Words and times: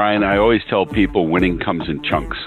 Brian, 0.00 0.24
I 0.24 0.38
always 0.38 0.62
tell 0.70 0.86
people 0.86 1.28
winning 1.28 1.58
comes 1.58 1.86
in 1.86 2.02
chunks. 2.02 2.38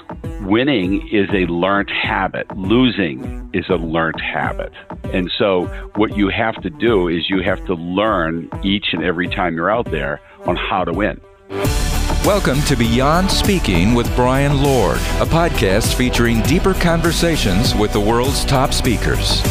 Winning 0.41 1.07
is 1.09 1.29
a 1.29 1.45
learned 1.45 1.91
habit. 1.91 2.47
Losing 2.57 3.47
is 3.53 3.69
a 3.69 3.75
learned 3.75 4.19
habit. 4.19 4.73
And 5.13 5.29
so 5.37 5.65
what 5.95 6.17
you 6.17 6.29
have 6.29 6.59
to 6.63 6.71
do 6.71 7.07
is 7.07 7.29
you 7.29 7.43
have 7.43 7.63
to 7.67 7.75
learn 7.75 8.49
each 8.63 8.87
and 8.91 9.03
every 9.03 9.27
time 9.27 9.55
you're 9.55 9.69
out 9.69 9.91
there 9.91 10.19
on 10.47 10.55
how 10.55 10.83
to 10.83 10.91
win. 10.91 11.21
Welcome 12.25 12.59
to 12.63 12.75
Beyond 12.75 13.29
Speaking 13.29 13.93
with 13.93 14.13
Brian 14.15 14.63
Lord, 14.63 14.97
a 14.97 15.27
podcast 15.27 15.93
featuring 15.93 16.41
deeper 16.41 16.73
conversations 16.73 17.75
with 17.75 17.93
the 17.93 17.99
world's 17.99 18.45
top 18.45 18.73
speakers. 18.73 19.41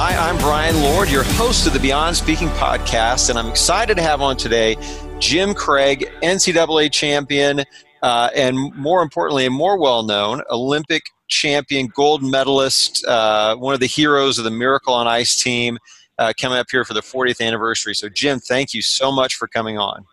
Hi, 0.00 0.14
I'm 0.30 0.38
Brian 0.38 0.80
Lord, 0.80 1.10
your 1.10 1.24
host 1.24 1.66
of 1.66 1.72
the 1.72 1.80
Beyond 1.80 2.14
Speaking 2.14 2.46
podcast, 2.50 3.30
and 3.30 3.38
I'm 3.38 3.48
excited 3.48 3.96
to 3.96 4.02
have 4.04 4.20
on 4.20 4.36
today 4.36 4.76
Jim 5.20 5.52
Craig, 5.52 6.10
NCAA 6.22 6.92
champion, 6.92 7.64
uh, 8.02 8.30
and 8.34 8.74
more 8.76 9.02
importantly, 9.02 9.46
and 9.46 9.54
more 9.54 9.78
well 9.78 10.02
known, 10.02 10.42
Olympic 10.50 11.02
champion, 11.28 11.88
gold 11.88 12.22
medalist, 12.22 13.04
uh, 13.04 13.56
one 13.56 13.74
of 13.74 13.80
the 13.80 13.86
heroes 13.86 14.38
of 14.38 14.44
the 14.44 14.50
Miracle 14.50 14.94
on 14.94 15.06
Ice 15.06 15.42
team, 15.42 15.78
uh, 16.18 16.32
coming 16.40 16.58
up 16.58 16.66
here 16.70 16.84
for 16.84 16.94
the 16.94 17.00
40th 17.00 17.44
anniversary. 17.44 17.94
So, 17.94 18.08
Jim, 18.08 18.38
thank 18.38 18.72
you 18.72 18.82
so 18.82 19.10
much 19.12 19.34
for 19.34 19.48
coming 19.48 19.78
on. 19.78 20.04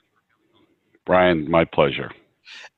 Brian, 1.06 1.50
my 1.50 1.66
pleasure. 1.66 2.12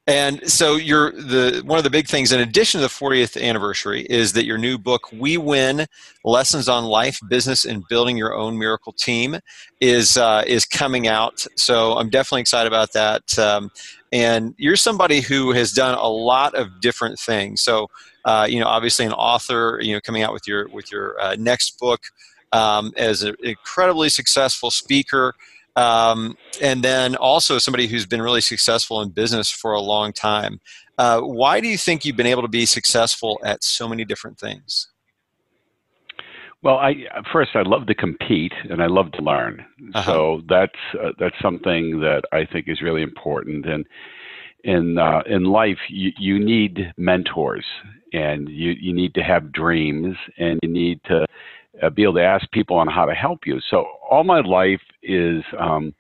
And 0.07 0.49
so 0.49 0.77
you're 0.77 1.11
the 1.11 1.61
one 1.65 1.77
of 1.77 1.83
the 1.83 1.89
big 1.89 2.07
things 2.07 2.31
in 2.31 2.39
addition 2.39 2.79
to 2.79 2.87
the 2.87 2.93
40th 2.93 3.41
anniversary 3.41 4.03
is 4.09 4.31
that 4.33 4.45
your 4.45 4.57
new 4.57 4.77
book 4.77 5.11
We 5.11 5.37
Win: 5.37 5.85
Lessons 6.23 6.69
on 6.69 6.85
Life, 6.85 7.19
Business 7.27 7.65
and 7.65 7.85
Building 7.89 8.15
Your 8.15 8.33
Own 8.33 8.57
Miracle 8.57 8.93
Team 8.93 9.39
is 9.81 10.15
uh, 10.15 10.43
is 10.47 10.65
coming 10.65 11.07
out. 11.07 11.45
So 11.57 11.93
I'm 11.97 12.09
definitely 12.09 12.41
excited 12.41 12.67
about 12.67 12.93
that. 12.93 13.37
Um, 13.37 13.69
and 14.13 14.55
you're 14.57 14.77
somebody 14.77 15.19
who 15.19 15.51
has 15.51 15.73
done 15.73 15.97
a 15.97 16.07
lot 16.07 16.55
of 16.55 16.79
different 16.79 17.19
things. 17.19 17.61
So 17.61 17.89
uh, 18.23 18.45
you 18.49 18.59
know, 18.59 18.67
obviously 18.67 19.05
an 19.05 19.13
author, 19.13 19.79
you 19.81 19.93
know, 19.93 20.01
coming 20.01 20.21
out 20.21 20.33
with 20.33 20.47
your 20.47 20.67
with 20.69 20.91
your 20.91 21.19
uh, 21.19 21.35
next 21.37 21.79
book 21.79 22.01
um, 22.51 22.93
as 22.97 23.23
an 23.23 23.35
incredibly 23.41 24.09
successful 24.09 24.71
speaker. 24.71 25.33
Um, 25.77 26.35
and 26.59 26.83
then 26.83 27.15
also 27.15 27.59
somebody 27.59 27.85
who's 27.85 28.07
been 28.07 28.21
really 28.21 28.41
successful 28.41 28.99
in 29.01 29.09
business 29.09 29.51
for 29.51 29.73
a 29.73 29.79
long 29.79 30.11
time. 30.11 30.59
Uh, 30.97 31.21
why 31.21 31.61
do 31.61 31.67
you 31.67 31.77
think 31.77 32.03
you've 32.03 32.17
been 32.17 32.25
able 32.25 32.41
to 32.41 32.47
be 32.47 32.65
successful 32.65 33.39
at 33.45 33.63
so 33.63 33.87
many 33.87 34.03
different 34.03 34.39
things? 34.39 34.89
Well, 36.63 36.77
I 36.77 36.95
first 37.31 37.51
I 37.53 37.61
love 37.61 37.85
to 37.85 37.93
compete 37.93 38.53
and 38.69 38.81
I 38.81 38.87
love 38.87 39.11
to 39.13 39.21
learn. 39.21 39.63
Uh-huh. 39.93 40.03
So 40.03 40.41
that's 40.49 40.79
uh, 40.99 41.11
that's 41.19 41.35
something 41.39 41.99
that 41.99 42.23
I 42.31 42.45
think 42.45 42.67
is 42.67 42.81
really 42.81 43.03
important. 43.03 43.67
And 43.67 43.85
in 44.63 44.97
uh, 44.97 45.21
in 45.27 45.43
life, 45.43 45.77
you, 45.87 46.11
you 46.17 46.39
need 46.39 46.91
mentors, 46.97 47.65
and 48.11 48.49
you 48.49 48.71
you 48.71 48.91
need 48.91 49.13
to 49.13 49.23
have 49.23 49.51
dreams, 49.51 50.17
and 50.39 50.59
you 50.63 50.69
need 50.69 50.99
to 51.05 51.27
uh, 51.81 51.89
be 51.89 52.03
able 52.03 52.15
to 52.15 52.23
ask 52.23 52.49
people 52.51 52.77
on 52.77 52.87
how 52.87 53.05
to 53.05 53.13
help 53.13 53.45
you. 53.45 53.59
So 53.69 53.85
all 54.09 54.23
my 54.23 54.41
life 54.41 54.81
is, 55.03 55.43
um, 55.59 55.93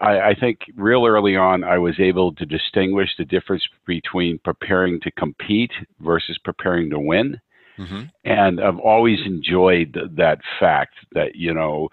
I, 0.00 0.20
I 0.20 0.34
think, 0.38 0.60
real 0.76 1.06
early 1.06 1.36
on, 1.36 1.64
I 1.64 1.78
was 1.78 1.98
able 1.98 2.34
to 2.34 2.46
distinguish 2.46 3.10
the 3.18 3.24
difference 3.24 3.62
between 3.86 4.38
preparing 4.44 5.00
to 5.00 5.10
compete 5.12 5.72
versus 6.00 6.38
preparing 6.44 6.90
to 6.90 6.98
win. 6.98 7.40
Mm-hmm. 7.78 8.02
And 8.24 8.60
I've 8.60 8.78
always 8.78 9.18
enjoyed 9.24 9.96
that 10.16 10.38
fact 10.58 10.94
that 11.12 11.34
you 11.34 11.54
know 11.54 11.88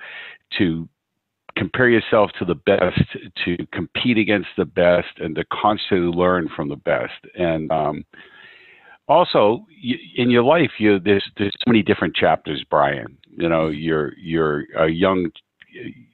to 0.58 0.88
compare 1.58 1.90
yourself 1.90 2.32
to 2.40 2.46
the 2.46 2.56
best, 2.56 3.02
to 3.46 3.58
compete 3.74 4.18
against 4.18 4.50
the 4.58 4.66
best, 4.66 5.08
and 5.18 5.36
to 5.36 5.44
constantly 5.46 6.16
learn 6.16 6.50
from 6.56 6.70
the 6.70 6.76
best. 6.76 7.14
And 7.36 7.72
um, 7.72 8.06
also 9.08 9.66
in 10.16 10.30
your 10.30 10.44
life 10.44 10.72
you 10.80 11.00
there's 11.00 11.24
there's 11.38 11.54
so 11.54 11.70
many 11.72 11.82
different 11.84 12.16
chapters 12.16 12.64
brian. 12.70 13.18
You 13.38 13.50
know 13.50 13.68
you're 13.68 14.14
you're 14.18 14.66
a 14.78 14.90
young 14.90 15.32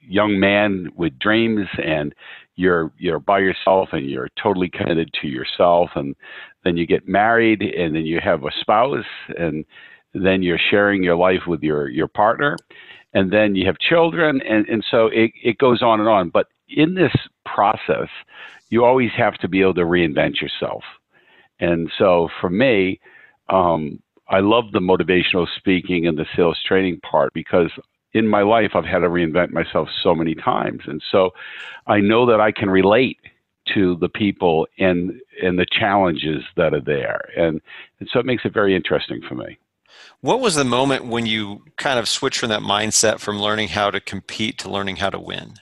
young 0.06 0.38
man 0.38 0.90
with 0.96 1.18
dreams 1.18 1.66
and 1.82 2.14
you're 2.56 2.92
you're 2.98 3.18
by 3.18 3.40
yourself 3.40 3.88
and 3.92 4.08
you're 4.08 4.28
totally 4.40 4.68
committed 4.68 5.10
to 5.20 5.28
yourself 5.28 5.90
and 5.94 6.14
then 6.64 6.76
you 6.76 6.86
get 6.86 7.08
married 7.08 7.62
and 7.62 7.94
then 7.94 8.06
you 8.06 8.20
have 8.22 8.44
a 8.44 8.50
spouse 8.60 9.04
and 9.38 9.64
then 10.12 10.42
you're 10.42 10.60
sharing 10.70 11.02
your 11.02 11.16
life 11.16 11.46
with 11.46 11.62
your 11.62 11.88
your 11.88 12.08
partner 12.08 12.56
and 13.14 13.32
then 13.32 13.54
you 13.54 13.66
have 13.66 13.78
children 13.78 14.40
and 14.42 14.68
and 14.68 14.84
so 14.90 15.06
it 15.06 15.32
it 15.42 15.58
goes 15.58 15.82
on 15.82 15.98
and 16.00 16.08
on. 16.08 16.28
But 16.28 16.46
in 16.68 16.94
this 16.94 17.14
process 17.44 18.08
you 18.70 18.84
always 18.84 19.10
have 19.16 19.34
to 19.34 19.48
be 19.48 19.62
able 19.62 19.74
to 19.74 19.82
reinvent 19.82 20.40
yourself 20.40 20.82
and 21.60 21.90
so 21.98 22.28
for 22.40 22.50
me, 22.50 23.00
um, 23.48 24.00
I 24.28 24.40
love 24.40 24.72
the 24.72 24.80
motivational 24.80 25.46
speaking 25.56 26.06
and 26.06 26.18
the 26.18 26.26
sales 26.34 26.58
training 26.66 27.00
part 27.00 27.32
because 27.34 27.70
in 28.12 28.28
my 28.28 28.42
life 28.42 28.70
I've 28.74 28.84
had 28.84 29.00
to 29.00 29.08
reinvent 29.08 29.50
myself 29.50 29.88
so 30.02 30.14
many 30.14 30.34
times. 30.34 30.82
And 30.86 31.02
so 31.10 31.30
I 31.86 32.00
know 32.00 32.26
that 32.26 32.40
I 32.40 32.52
can 32.52 32.70
relate 32.70 33.18
to 33.74 33.96
the 33.96 34.08
people 34.08 34.66
and 34.78 35.20
and 35.42 35.58
the 35.58 35.66
challenges 35.70 36.42
that 36.56 36.74
are 36.74 36.80
there. 36.80 37.28
And, 37.36 37.60
and 37.98 38.08
so 38.12 38.18
it 38.18 38.26
makes 38.26 38.44
it 38.44 38.52
very 38.52 38.74
interesting 38.74 39.20
for 39.26 39.34
me. 39.34 39.58
What 40.20 40.40
was 40.40 40.54
the 40.54 40.64
moment 40.64 41.06
when 41.06 41.26
you 41.26 41.64
kind 41.76 41.98
of 41.98 42.08
switched 42.08 42.40
from 42.40 42.48
that 42.50 42.62
mindset 42.62 43.20
from 43.20 43.40
learning 43.40 43.68
how 43.68 43.90
to 43.90 44.00
compete 44.00 44.58
to 44.58 44.70
learning 44.70 44.96
how 44.96 45.10
to 45.10 45.18
win? 45.18 45.54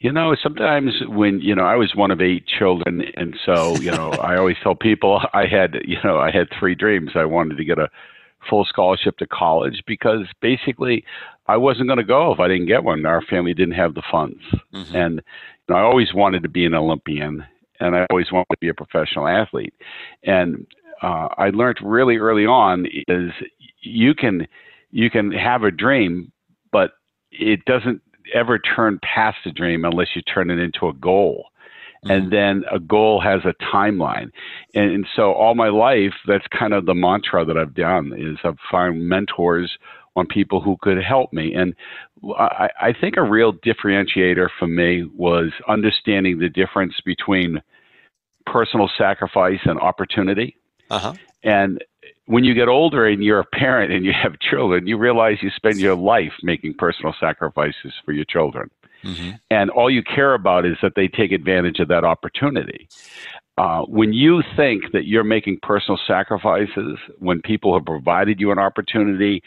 You 0.00 0.12
know, 0.12 0.34
sometimes 0.42 0.94
when 1.06 1.40
you 1.40 1.54
know 1.54 1.64
I 1.64 1.76
was 1.76 1.94
one 1.94 2.10
of 2.10 2.22
eight 2.22 2.46
children, 2.46 3.02
and 3.16 3.36
so 3.44 3.76
you 3.76 3.90
know 3.90 4.10
I 4.12 4.36
always 4.36 4.56
tell 4.62 4.74
people 4.74 5.20
I 5.34 5.44
had 5.46 5.76
you 5.84 5.98
know 6.02 6.18
I 6.18 6.30
had 6.30 6.48
three 6.58 6.74
dreams. 6.74 7.10
I 7.14 7.26
wanted 7.26 7.58
to 7.58 7.64
get 7.64 7.78
a 7.78 7.90
full 8.48 8.64
scholarship 8.64 9.18
to 9.18 9.26
college 9.26 9.82
because 9.86 10.26
basically 10.40 11.04
I 11.48 11.58
wasn't 11.58 11.88
going 11.88 11.98
to 11.98 12.04
go 12.04 12.32
if 12.32 12.40
I 12.40 12.48
didn't 12.48 12.66
get 12.66 12.82
one. 12.82 13.04
Our 13.04 13.20
family 13.20 13.52
didn't 13.52 13.74
have 13.74 13.94
the 13.94 14.02
funds, 14.10 14.40
mm-hmm. 14.72 14.96
and 14.96 15.14
you 15.68 15.74
know, 15.74 15.76
I 15.76 15.82
always 15.82 16.14
wanted 16.14 16.42
to 16.44 16.48
be 16.48 16.64
an 16.64 16.74
Olympian, 16.74 17.44
and 17.78 17.94
I 17.94 18.06
always 18.10 18.32
wanted 18.32 18.48
to 18.52 18.58
be 18.58 18.70
a 18.70 18.74
professional 18.74 19.28
athlete. 19.28 19.74
And 20.24 20.66
uh, 21.02 21.28
I 21.36 21.50
learned 21.50 21.78
really 21.82 22.16
early 22.16 22.46
on 22.46 22.86
is 23.06 23.32
you 23.82 24.14
can 24.14 24.46
you 24.92 25.10
can 25.10 25.30
have 25.32 25.62
a 25.62 25.70
dream, 25.70 26.32
but 26.72 26.92
it 27.30 27.66
doesn't 27.66 28.00
ever 28.34 28.58
turn 28.58 29.00
past 29.02 29.38
a 29.46 29.50
dream 29.50 29.84
unless 29.84 30.08
you 30.14 30.22
turn 30.22 30.50
it 30.50 30.58
into 30.58 30.88
a 30.88 30.94
goal. 30.94 31.46
Mm-hmm. 32.04 32.10
And 32.10 32.32
then 32.32 32.64
a 32.72 32.78
goal 32.78 33.20
has 33.20 33.40
a 33.44 33.54
timeline. 33.72 34.30
And, 34.74 34.90
and, 34.92 35.06
so 35.14 35.32
all 35.32 35.54
my 35.54 35.68
life, 35.68 36.14
that's 36.26 36.46
kind 36.46 36.72
of 36.72 36.86
the 36.86 36.94
mantra 36.94 37.44
that 37.44 37.58
I've 37.58 37.74
done 37.74 38.14
is 38.16 38.38
I've 38.42 38.56
found 38.70 39.06
mentors 39.06 39.76
on 40.16 40.26
people 40.26 40.62
who 40.62 40.76
could 40.80 41.02
help 41.02 41.32
me. 41.32 41.54
And 41.54 41.74
I, 42.38 42.70
I 42.80 42.92
think 42.98 43.16
a 43.16 43.22
real 43.22 43.52
differentiator 43.52 44.48
for 44.58 44.66
me 44.66 45.04
was 45.14 45.52
understanding 45.68 46.38
the 46.38 46.48
difference 46.48 46.94
between 47.04 47.60
personal 48.46 48.90
sacrifice 48.96 49.60
and 49.64 49.78
opportunity. 49.78 50.56
Uh-huh. 50.88 51.14
And 51.42 51.82
when 52.26 52.44
you 52.44 52.54
get 52.54 52.68
older 52.68 53.06
and 53.06 53.22
you're 53.22 53.40
a 53.40 53.44
parent 53.44 53.92
and 53.92 54.04
you 54.04 54.12
have 54.12 54.38
children, 54.38 54.86
you 54.86 54.96
realize 54.96 55.38
you 55.42 55.50
spend 55.50 55.78
your 55.78 55.96
life 55.96 56.32
making 56.42 56.74
personal 56.74 57.14
sacrifices 57.18 57.92
for 58.04 58.12
your 58.12 58.24
children. 58.26 58.70
Mm-hmm. 59.02 59.30
And 59.50 59.70
all 59.70 59.90
you 59.90 60.02
care 60.02 60.34
about 60.34 60.66
is 60.66 60.76
that 60.82 60.92
they 60.94 61.08
take 61.08 61.32
advantage 61.32 61.80
of 61.80 61.88
that 61.88 62.04
opportunity. 62.04 62.88
Uh, 63.58 63.82
when 63.82 64.12
you 64.12 64.42
think 64.56 64.84
that 64.92 65.06
you're 65.06 65.24
making 65.24 65.58
personal 65.62 65.98
sacrifices 66.06 66.98
when 67.18 67.42
people 67.42 67.74
have 67.74 67.84
provided 67.84 68.40
you 68.40 68.50
an 68.52 68.58
opportunity, 68.58 69.42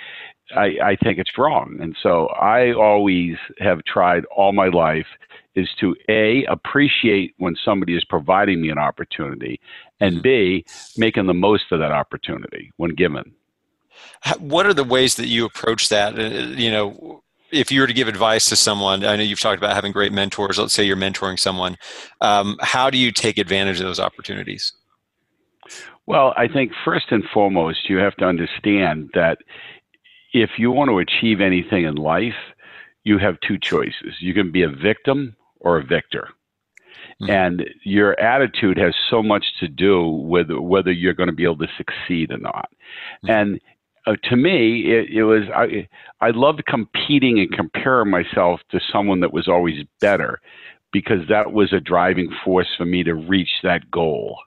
I, 0.56 0.78
I 0.84 0.96
think 1.02 1.18
it's 1.18 1.38
wrong. 1.38 1.78
And 1.82 1.96
so 2.02 2.28
I 2.28 2.74
always 2.74 3.38
have 3.60 3.84
tried 3.86 4.26
all 4.26 4.52
my 4.52 4.68
life 4.68 5.08
is 5.56 5.70
to 5.80 5.96
A, 6.10 6.46
appreciate 6.46 7.34
when 7.38 7.56
somebody 7.64 7.96
is 7.96 8.04
providing 8.04 8.62
me 8.62 8.70
an 8.70 8.78
opportunity, 8.78 9.60
and 10.00 10.22
B, 10.22 10.66
making 10.98 11.28
the 11.28 11.34
most 11.34 11.72
of 11.72 11.80
that 11.80 11.92
opportunity 11.92 12.72
when 12.78 12.96
given. 12.96 13.34
What 14.40 14.66
are 14.66 14.74
the 14.74 14.84
ways 14.84 15.16
that 15.16 15.28
you 15.28 15.46
approach 15.46 15.90
that? 15.90 16.18
Uh, 16.18 16.24
you 16.56 16.72
know, 16.72 17.23
if 17.54 17.72
you 17.72 17.82
were 17.82 17.88
to 17.88 17.94
give 17.94 18.08
advice 18.08 18.50
to 18.50 18.56
someone, 18.56 19.06
I 19.06 19.16
know 19.16 19.24
you've 19.24 19.40
talked 19.40 19.58
about 19.58 19.76
having 19.76 19.92
great 19.92 20.12
mentors. 20.12 20.58
Let's 20.58 20.74
say 20.74 20.84
you're 20.84 20.98
mentoring 20.98 21.40
someone. 21.40 21.78
Um, 22.22 22.58
how 22.62 22.90
do 22.90 22.98
you 22.98 23.12
take 23.12 23.38
advantage 23.38 23.80
of 23.80 23.86
those 23.86 24.00
opportunities? 24.00 24.74
Well, 26.06 26.34
I 26.36 26.48
think 26.48 26.72
first 26.84 27.06
and 27.12 27.24
foremost, 27.34 27.90
you 27.90 27.98
have 27.98 28.16
to 28.18 28.26
understand 28.26 29.12
that 29.14 29.38
if 30.34 30.52
you 30.58 30.72
want 30.72 30.90
to 30.90 31.00
achieve 31.00 31.40
anything 31.40 31.86
in 31.86 31.96
life, 31.96 32.34
you 33.04 33.20
have 33.20 33.38
two 33.48 33.58
choices. 33.58 34.16
You 34.20 34.34
can 34.34 34.52
be 34.52 34.64
a 34.64 34.70
victim 34.70 35.36
or 35.60 35.78
a 35.78 35.84
victor. 35.84 36.30
Mm-hmm. 37.22 37.32
And 37.32 37.70
your 37.84 38.20
attitude 38.20 38.78
has 38.78 38.96
so 39.10 39.22
much 39.22 39.46
to 39.60 39.68
do 39.68 40.08
with 40.08 40.50
whether 40.50 40.92
you're 40.92 41.14
going 41.14 41.28
to 41.28 41.36
be 41.36 41.44
able 41.44 41.58
to 41.58 41.68
succeed 41.78 42.32
or 42.32 42.38
not. 42.38 42.70
Mm-hmm. 43.24 43.30
And 43.30 43.62
uh, 44.06 44.16
to 44.24 44.36
me, 44.36 44.84
it, 44.86 45.10
it, 45.12 45.24
was 45.24 45.44
I, 45.56 45.88
I 46.20 46.32
loved 46.32 46.66
competing 46.66 47.40
and 47.40 47.52
comparing 47.52 48.10
myself 48.10 48.60
to 48.72 48.80
someone 48.92 49.22
that 49.22 49.34
was 49.34 49.48
always 49.48 49.86
better. 50.00 50.40
because 50.94 51.28
that 51.28 51.52
was 51.52 51.74
a 51.74 51.80
driving 51.82 52.30
force 52.46 52.70
for 52.78 52.86
me 52.86 53.04
to 53.04 53.16
reach 53.16 53.50
that 53.64 53.92
goal. 53.92 54.38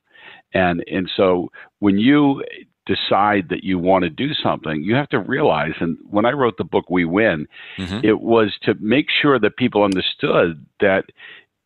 And 0.55 0.83
and 0.91 1.11
so 1.15 1.51
when 1.81 1.99
you 1.99 2.43
decide 2.87 3.49
that 3.51 3.65
you 3.65 3.79
want 3.79 4.05
to 4.05 4.11
do 4.11 4.33
something, 4.33 4.83
you 4.83 4.95
have 4.95 5.09
to 5.09 5.19
realize. 5.19 5.75
And 5.81 5.99
when 6.09 6.25
I 6.25 6.31
wrote 6.31 6.57
the 6.57 6.65
book 6.65 6.89
We 6.89 7.05
Win, 7.05 7.49
mm-hmm. 7.77 8.01
it 8.05 8.21
was 8.21 8.57
to 8.63 8.75
make 8.81 9.07
sure 9.11 9.41
that 9.41 9.57
people 9.57 9.83
understood 9.83 10.65
that 10.81 11.07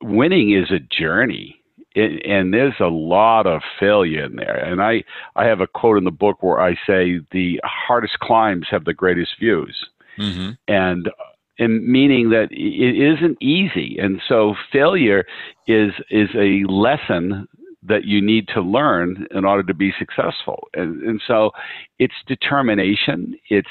winning 0.02 0.52
is 0.52 0.70
a 0.70 0.78
journey. 0.78 1.59
It, 1.94 2.24
and 2.24 2.54
there's 2.54 2.78
a 2.80 2.86
lot 2.86 3.46
of 3.46 3.62
failure 3.78 4.24
in 4.24 4.36
there. 4.36 4.56
And 4.56 4.80
I, 4.80 5.02
I 5.34 5.46
have 5.46 5.60
a 5.60 5.66
quote 5.66 5.98
in 5.98 6.04
the 6.04 6.10
book 6.10 6.42
where 6.42 6.60
I 6.60 6.74
say 6.86 7.20
the 7.32 7.60
hardest 7.64 8.18
climbs 8.20 8.66
have 8.70 8.84
the 8.84 8.94
greatest 8.94 9.32
views. 9.40 9.76
Mm-hmm. 10.18 10.50
And 10.68 11.10
and 11.58 11.86
meaning 11.86 12.30
that 12.30 12.48
it 12.50 12.96
isn't 12.96 13.36
easy. 13.40 13.98
And 13.98 14.20
so 14.26 14.54
failure 14.72 15.24
is 15.66 15.92
is 16.10 16.30
a 16.34 16.64
lesson 16.70 17.46
that 17.82 18.04
you 18.04 18.20
need 18.20 18.48
to 18.48 18.60
learn 18.60 19.26
in 19.30 19.44
order 19.44 19.62
to 19.62 19.74
be 19.74 19.92
successful. 19.98 20.68
And, 20.74 21.02
and 21.02 21.20
so 21.26 21.50
it's 21.98 22.14
determination. 22.26 23.34
It's 23.48 23.68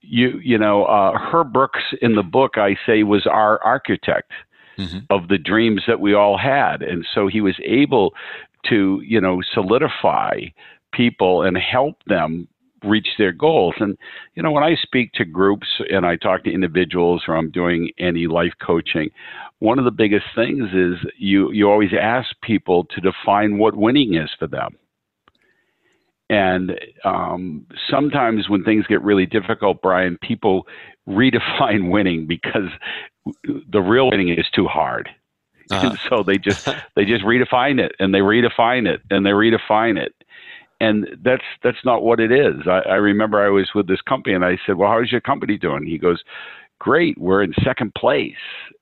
you 0.00 0.38
you 0.42 0.58
know 0.58 0.84
uh, 0.84 1.18
Herb 1.18 1.52
Brooks 1.52 1.82
in 2.00 2.14
the 2.14 2.22
book 2.22 2.56
I 2.56 2.76
say 2.86 3.02
was 3.02 3.26
our 3.26 3.62
architect 3.62 4.32
mm-hmm. 4.78 4.98
of 5.10 5.28
the 5.28 5.38
dreams 5.38 5.82
that 5.86 6.00
we 6.00 6.14
all 6.14 6.38
had, 6.38 6.82
and 6.82 7.06
so 7.14 7.26
he 7.26 7.40
was 7.40 7.56
able 7.64 8.14
to 8.68 9.00
you 9.04 9.20
know 9.20 9.40
solidify 9.54 10.40
people 10.92 11.42
and 11.42 11.56
help 11.56 11.96
them 12.06 12.48
reach 12.84 13.08
their 13.18 13.32
goals. 13.32 13.74
And 13.78 13.98
you 14.34 14.42
know 14.42 14.50
when 14.50 14.64
I 14.64 14.76
speak 14.80 15.12
to 15.14 15.24
groups 15.24 15.66
and 15.90 16.06
I 16.06 16.16
talk 16.16 16.44
to 16.44 16.52
individuals 16.52 17.24
or 17.28 17.36
I'm 17.36 17.50
doing 17.50 17.90
any 17.98 18.26
life 18.26 18.52
coaching, 18.64 19.10
one 19.58 19.78
of 19.78 19.84
the 19.84 19.90
biggest 19.90 20.26
things 20.34 20.70
is 20.72 20.96
you 21.18 21.50
you 21.52 21.70
always 21.70 21.90
ask 21.98 22.28
people 22.42 22.84
to 22.84 23.00
define 23.00 23.58
what 23.58 23.76
winning 23.76 24.14
is 24.14 24.30
for 24.38 24.46
them. 24.46 24.76
And 26.30 26.78
um, 27.04 27.66
sometimes 27.90 28.50
when 28.50 28.62
things 28.62 28.86
get 28.86 29.02
really 29.02 29.24
difficult, 29.24 29.80
Brian, 29.80 30.18
people 30.20 30.66
redefine 31.08 31.90
winning 31.90 32.26
because 32.26 32.68
the 33.70 33.80
real 33.80 34.10
winning 34.10 34.28
is 34.28 34.46
too 34.54 34.66
hard. 34.66 35.08
Uh-huh. 35.70 35.88
And 35.88 35.98
so 36.08 36.22
they 36.22 36.38
just 36.38 36.66
they 36.96 37.04
just 37.04 37.24
redefine 37.24 37.80
it 37.80 37.92
and 37.98 38.14
they 38.14 38.20
redefine 38.20 38.88
it 38.88 39.02
and 39.10 39.24
they 39.24 39.30
redefine 39.30 39.98
it. 39.98 40.14
And 40.80 41.08
that's 41.22 41.44
that's 41.62 41.84
not 41.84 42.02
what 42.02 42.20
it 42.20 42.30
is. 42.30 42.66
I, 42.66 42.80
I 42.80 42.94
remember 42.94 43.44
I 43.44 43.48
was 43.48 43.70
with 43.74 43.88
this 43.88 44.00
company 44.00 44.34
and 44.34 44.44
I 44.44 44.58
said, 44.64 44.76
Well, 44.76 44.90
how's 44.90 45.10
your 45.10 45.20
company 45.20 45.58
doing? 45.58 45.84
He 45.84 45.98
goes, 45.98 46.22
great, 46.78 47.18
we're 47.18 47.42
in 47.42 47.52
second 47.62 47.94
place. 47.94 48.36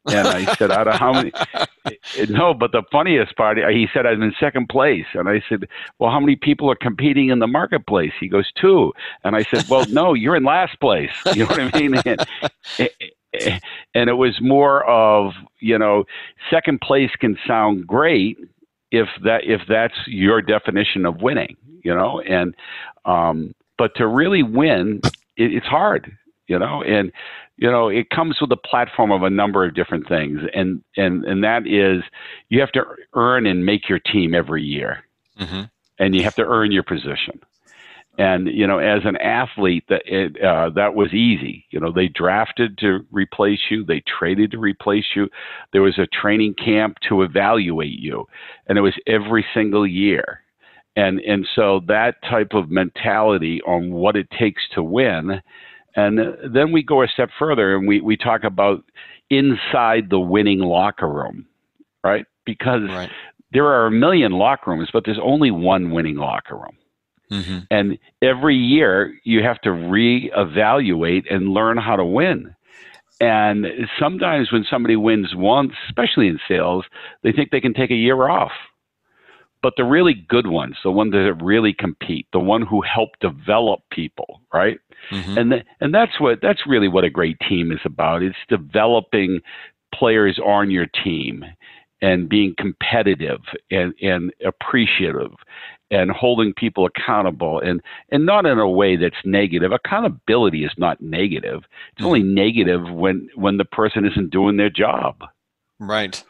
And 0.07 0.29
I 0.29 0.55
said, 0.55 0.71
out 0.71 0.87
of 0.87 0.95
how 0.95 1.13
many? 1.13 1.33
no, 2.29 2.55
but 2.55 2.73
the 2.73 2.83
funniest 2.93 3.37
part, 3.37 3.59
he 3.59 3.89
said, 3.93 4.07
I'm 4.07 4.23
in 4.23 4.33
second 4.39 4.69
place. 4.69 5.07
And 5.15 5.29
I 5.29 5.43
said, 5.49 5.67
well, 5.99 6.11
how 6.11 6.21
many 6.21 6.37
people 6.37 6.71
are 6.71 6.77
competing 6.77 7.31
in 7.31 7.41
the 7.41 7.47
marketplace? 7.47 8.13
He 8.21 8.29
goes, 8.29 8.51
two. 8.61 8.93
And 9.25 9.35
I 9.35 9.43
said, 9.43 9.65
well, 9.69 9.85
no, 9.91 10.15
you're 10.15 10.37
in 10.37 10.45
last 10.45 10.79
place. 10.81 11.11
You 11.35 11.45
know 11.45 11.47
what 11.47 11.75
I 11.75 11.79
mean? 11.79 11.95
And, 12.05 12.27
and 13.95 14.11
it 14.11 14.15
was 14.15 14.41
more 14.41 14.85
of, 14.85 15.33
you 15.61 15.79
know, 15.79 16.05
second 16.51 16.81
place 16.81 17.11
can 17.19 17.39
sound 17.47 17.87
great 17.87 18.39
if 18.91 19.09
that 19.25 19.45
if 19.45 19.63
that's 19.69 19.95
your 20.07 20.41
definition 20.41 21.05
of 21.07 21.21
winning, 21.21 21.57
you 21.83 21.95
know, 21.95 22.21
and 22.21 22.55
um, 23.05 23.55
but 23.79 23.95
to 23.97 24.07
really 24.07 24.43
win, 24.43 25.01
it, 25.37 25.53
it's 25.55 25.67
hard 25.67 26.17
you 26.47 26.59
know 26.59 26.83
and 26.83 27.13
you 27.57 27.71
know 27.71 27.89
it 27.89 28.11
comes 28.11 28.41
with 28.41 28.51
a 28.53 28.57
platform 28.57 29.11
of 29.11 29.23
a 29.23 29.31
number 29.31 29.65
of 29.65 29.75
different 29.75 30.09
things 30.09 30.41
and 30.55 30.83
and 30.97 31.25
and 31.25 31.45
that 31.45 31.67
is 31.67 32.03
you 32.49 32.61
have 32.61 32.73
to 32.73 32.85
earn 33.15 33.47
and 33.47 33.65
make 33.65 33.89
your 33.89 33.99
team 33.99 34.35
every 34.35 34.63
year 34.63 35.05
mm-hmm. 35.39 35.63
and 35.99 36.15
you 36.15 36.23
have 36.23 36.35
to 36.35 36.45
earn 36.45 36.73
your 36.73 36.83
position 36.83 37.41
and 38.19 38.49
you 38.49 38.67
know 38.67 38.79
as 38.79 39.03
an 39.05 39.17
athlete 39.17 39.85
that 39.89 40.03
it, 40.07 40.41
uh, 40.43 40.71
that 40.71 40.95
was 40.95 41.13
easy 41.13 41.67
you 41.71 41.81
know 41.81 41.93
they 41.93 42.09
drafted 42.09 42.77
to 42.79 43.01
replace 43.11 43.61
you 43.71 43.85
they 43.85 44.03
traded 44.19 44.51
to 44.51 44.59
replace 44.59 45.05
you 45.15 45.29
there 45.73 45.83
was 45.83 45.99
a 45.99 46.07
training 46.07 46.55
camp 46.55 46.97
to 47.09 47.23
evaluate 47.23 47.99
you 47.99 48.25
and 48.67 48.79
it 48.79 48.83
was 48.83 48.95
every 49.07 49.45
single 49.55 49.87
year 49.87 50.41
and 50.97 51.21
and 51.21 51.47
so 51.55 51.81
that 51.87 52.15
type 52.23 52.53
of 52.53 52.71
mentality 52.71 53.61
on 53.67 53.93
what 53.93 54.17
it 54.17 54.29
takes 54.39 54.63
to 54.75 54.83
win 54.83 55.41
and 55.97 56.19
then 56.55 56.73
we 56.73 56.83
go 56.83 57.03
a 57.03 57.09
step 57.09 57.31
further 57.39 57.75
and 57.75 57.89
we, 57.89 58.03
we 58.03 58.19
talk 58.19 58.45
about 58.45 58.85
inside 59.31 60.11
the 60.11 60.21
winning 60.21 60.61
locker 60.61 61.09
room, 61.09 61.47
right? 62.05 62.27
Because 62.45 62.83
right. 62.91 63.11
there 63.53 63.67
are 63.67 63.87
a 63.87 63.91
million 63.91 64.33
locker 64.33 64.71
rooms, 64.71 64.91
but 64.93 65.05
there's 65.05 65.19
only 65.21 65.51
one 65.51 65.91
winning 65.91 66.17
locker 66.17 66.55
room. 66.55 66.77
Mm-hmm. 67.31 67.59
And 67.71 67.99
every 68.23 68.57
year 68.57 69.19
you 69.25 69.43
have 69.43 69.61
to 69.63 69.71
reevaluate 69.71 71.33
and 71.33 71.49
learn 71.49 71.77
how 71.77 71.97
to 71.97 72.05
win. 72.05 72.55
And 73.21 73.67
sometimes 73.99 74.53
when 74.53 74.67
somebody 74.69 74.97
wins 74.97 75.35
once, 75.35 75.73
especially 75.89 76.29
in 76.29 76.39
sales, 76.47 76.85
they 77.23 77.33
think 77.33 77.51
they 77.51 77.61
can 77.61 77.75
take 77.75 77.91
a 77.91 77.95
year 77.95 78.29
off. 78.29 78.53
But 79.63 79.75
the 79.77 79.85
really 79.85 80.15
good 80.15 80.47
ones, 80.47 80.77
the 80.85 80.93
ones 80.93 81.13
that 81.13 81.39
really 81.43 81.73
compete, 81.73 82.27
the 82.33 82.39
one 82.39 82.63
who 82.63 82.83
help 82.83 83.19
develop 83.21 83.81
people, 83.91 84.41
right? 84.53 84.79
Mm-hmm. 85.11 85.39
And 85.39 85.51
th- 85.51 85.65
and 85.81 85.95
that's 85.95 86.21
what 86.21 86.41
that's 86.41 86.67
really 86.67 86.89
what 86.89 87.05
a 87.05 87.11
great 87.11 87.39
team 87.49 87.73
is 87.73 87.81
about. 87.85 88.23
It's 88.23 88.37
developing 88.49 89.41
players 89.95 90.39
on 90.45 90.71
your 90.71 90.87
team 90.87 91.45
and 92.03 92.29
being 92.29 92.55
competitive 92.59 93.41
and, 93.71 93.95
and 94.03 94.33
appreciative 94.45 95.33
and 95.91 96.11
holding 96.11 96.53
people 96.55 96.87
accountable 96.87 97.61
and, 97.61 97.81
and 98.11 98.27
not 98.27 98.47
in 98.47 98.59
a 98.59 98.69
way 98.69 98.97
that's 98.97 99.17
negative. 99.25 99.73
Accountability 99.73 100.65
is 100.65 100.73
not 100.77 101.01
negative. 101.01 101.63
It's 101.93 101.99
mm-hmm. 101.99 102.07
only 102.07 102.23
negative 102.23 102.91
when 102.91 103.29
when 103.35 103.57
the 103.57 103.65
person 103.65 104.05
isn't 104.07 104.31
doing 104.31 104.57
their 104.57 104.71
job. 104.71 105.23
Right. 105.79 106.23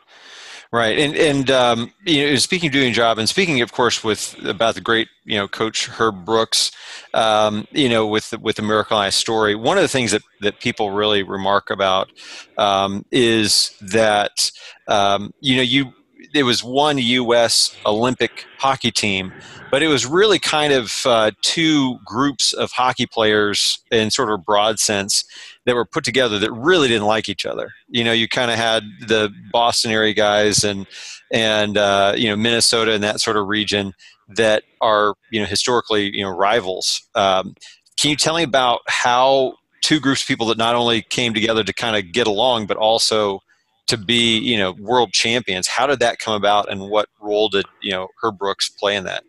Right, 0.73 0.99
and 0.99 1.15
and 1.15 1.51
um, 1.51 1.93
you 2.05 2.29
know, 2.29 2.37
speaking 2.37 2.67
of 2.67 2.73
doing 2.73 2.91
a 2.91 2.95
job, 2.95 3.19
and 3.19 3.29
speaking, 3.29 3.63
of 3.63 3.71
course, 3.71 4.03
with 4.03 4.37
about 4.45 4.75
the 4.75 4.81
great 4.81 5.09
you 5.25 5.39
know 5.39 5.47
coach 5.47 5.87
Herb 5.87 6.25
Brooks, 6.25 6.73
um, 7.15 7.69
you 7.71 7.89
know, 7.89 8.05
with 8.05 8.31
the, 8.31 8.39
with 8.41 8.57
the 8.57 8.63
Miracle 8.63 8.97
eye 8.97 9.11
story, 9.11 9.55
one 9.55 9.79
of 9.79 9.83
the 9.83 9.89
things 9.89 10.11
that 10.11 10.23
that 10.41 10.59
people 10.59 10.91
really 10.91 11.23
remark 11.23 11.71
about 11.71 12.11
um, 12.59 13.07
is 13.13 13.77
that 13.81 14.51
um, 14.89 15.33
you 15.41 15.57
know 15.57 15.63
you 15.63 15.93
it 16.35 16.43
was 16.45 16.63
one 16.63 16.99
U.S. 16.99 17.77
Olympic 17.85 18.47
hockey 18.59 18.91
team, 18.91 19.33
but 19.71 19.83
it 19.83 19.89
was 19.89 20.07
really 20.07 20.39
kind 20.39 20.73
of 20.73 21.03
uh, 21.05 21.31
two 21.43 21.99
groups 22.05 22.53
of 22.53 22.73
hockey 22.73 23.07
players 23.07 23.81
in 23.91 24.11
sort 24.11 24.31
of 24.31 24.35
a 24.35 24.43
broad 24.43 24.79
sense 24.79 25.25
that 25.65 25.75
were 25.75 25.85
put 25.85 26.05
together 26.05 26.39
that 26.39 26.53
really 26.53 26.89
didn't 26.89 27.07
like 27.07 27.29
each 27.29 27.47
other. 27.47 27.71
You 27.89 28.05
know, 28.05 28.13
you 28.13 28.29
kind 28.29 28.51
of 28.51 28.57
had 28.57 28.85
the 29.01 29.33
Boston 29.53 29.91
area 29.91 30.15
guys 30.15 30.65
and 30.65 30.87
and 31.33 31.77
uh, 31.77 32.15
you 32.17 32.29
know 32.29 32.37
Minnesota 32.37 32.93
and 32.93 33.03
that 33.03 33.21
sort 33.21 33.37
of 33.37 33.47
region 33.47 33.93
that 34.29 34.65
are 34.81 35.15
you 35.31 35.41
know 35.41 35.47
historically 35.47 36.15
you 36.17 36.23
know 36.23 36.31
rivals. 36.31 37.03
Um, 37.15 37.55
can 37.99 38.11
you 38.11 38.17
tell 38.17 38.37
me 38.37 38.43
about 38.43 38.81
how 38.87 39.55
two 39.83 40.01
groups 40.01 40.23
of 40.23 40.29
people 40.29 40.47
that 40.47 40.59
not 40.59 40.75
only 40.75 41.03
came 41.03 41.33
together 41.33 41.63
to 41.63 41.73
kind 41.73 41.97
of 41.97 42.13
get 42.13 42.27
along, 42.27 42.67
but 42.67 42.77
also 42.77 43.41
to 43.87 43.97
be 43.97 44.39
you 44.39 44.59
know 44.59 44.73
world 44.73 45.13
champions? 45.13 45.69
How 45.69 45.87
did 45.87 46.01
that 46.01 46.19
come 46.19 46.35
about, 46.35 46.71
and 46.71 46.89
what 46.89 47.09
role 47.21 47.49
did 47.49 47.67
you 47.83 47.93
know 47.93 48.09
Herb 48.23 48.39
Brooks 48.39 48.69
play 48.69 48.97
in 48.97 49.05
that? 49.05 49.25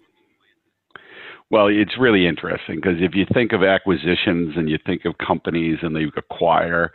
Well, 1.50 1.68
it's 1.68 1.98
really 1.98 2.28
interesting 2.28 2.76
because 2.76 3.02
if 3.02 3.16
you 3.16 3.26
think 3.34 3.54
of 3.54 3.64
acquisitions 3.64 4.58
and 4.58 4.70
you 4.70 4.78
think 4.86 5.06
of 5.06 5.18
companies 5.18 5.80
and 5.82 5.96
they 5.96 6.06
acquire, 6.18 6.92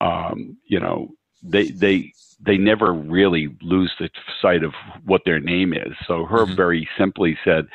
um, 0.00 0.56
you 0.66 0.80
know, 0.80 1.10
they 1.42 1.70
they 1.70 2.12
they 2.40 2.56
never 2.56 2.94
really 2.94 3.54
lose 3.60 3.92
the 3.98 4.08
sight 4.40 4.64
of 4.64 4.72
what 5.04 5.22
their 5.26 5.40
name 5.40 5.74
is. 5.74 5.92
So 6.06 6.24
Herb 6.24 6.48
mm-hmm. 6.48 6.56
very 6.56 6.88
simply 6.96 7.38
said, 7.44 7.66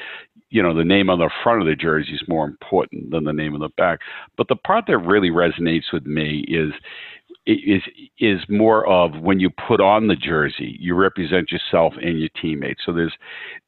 you 0.49 0.63
know, 0.63 0.73
the 0.73 0.83
name 0.83 1.09
on 1.09 1.19
the 1.19 1.29
front 1.43 1.61
of 1.61 1.67
the 1.67 1.75
jersey 1.75 2.13
is 2.13 2.23
more 2.27 2.45
important 2.47 3.11
than 3.11 3.25
the 3.25 3.33
name 3.33 3.53
on 3.53 3.59
the 3.59 3.69
back. 3.77 3.99
But 4.35 4.47
the 4.47 4.55
part 4.55 4.85
that 4.87 4.97
really 4.97 5.29
resonates 5.29 5.93
with 5.93 6.07
me 6.07 6.39
is 6.47 6.71
is 7.45 7.81
is 8.19 8.39
more 8.49 8.87
of 8.87 9.19
when 9.21 9.39
you 9.39 9.49
put 9.49 9.79
on 9.79 10.07
the 10.07 10.15
jersey, 10.15 10.77
you 10.79 10.95
represent 10.95 11.51
yourself 11.51 11.93
and 12.01 12.19
your 12.19 12.29
teammates. 12.41 12.81
So 12.85 12.91
there's 12.91 13.13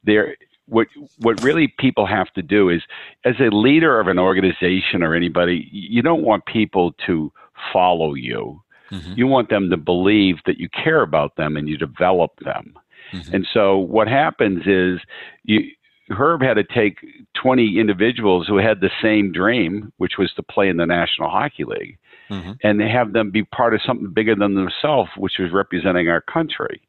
there 0.04 0.36
what 0.68 0.88
what 1.20 1.42
really 1.44 1.74
people 1.80 2.06
have 2.06 2.32
to 2.34 2.42
do 2.42 2.70
is 2.70 2.82
as 3.26 3.36
a 3.40 3.56
leader 3.56 4.00
of 4.00 4.08
an 4.08 4.20
organization 4.20 5.02
or 5.02 5.16
anybody 5.16 5.68
you 5.72 6.02
don't 6.02 6.24
want 6.24 6.46
people 6.46 6.94
to 7.06 7.32
follow 7.74 8.14
you 8.14 8.62
mm-hmm. 8.92 9.14
you 9.16 9.28
want 9.28 9.50
them 9.50 9.70
to 9.70 9.78
believe 9.78 10.36
that 10.46 10.58
you 10.58 10.70
care 10.70 11.02
about 11.02 11.36
them 11.38 11.56
and 11.56 11.70
you 11.70 11.78
develop 11.78 12.32
them 12.44 12.74
mm-hmm. 13.12 13.36
and 13.36 13.48
so 13.54 13.78
what 13.78 14.08
happens 14.08 14.64
is 14.68 15.00
you 15.44 15.72
herb 16.12 16.42
had 16.42 16.56
to 16.56 16.64
take 16.64 17.00
20 17.42 17.80
individuals 17.80 18.48
who 18.48 18.58
had 18.58 18.82
the 18.82 18.92
same 19.02 19.32
dream 19.32 19.92
which 19.98 20.14
was 20.18 20.32
to 20.34 20.44
play 20.44 20.70
in 20.70 20.78
the 20.78 20.86
national 20.86 21.30
hockey 21.30 21.64
league 21.64 21.98
mm-hmm. 22.30 22.52
and 22.64 22.82
have 22.82 23.14
them 23.14 23.32
be 23.32 23.44
part 23.44 23.74
of 23.74 23.82
something 23.86 24.12
bigger 24.14 24.36
than 24.36 24.56
themselves 24.56 25.10
which 25.18 25.34
was 25.40 25.52
representing 25.52 26.10
our 26.10 26.22
country 26.22 26.82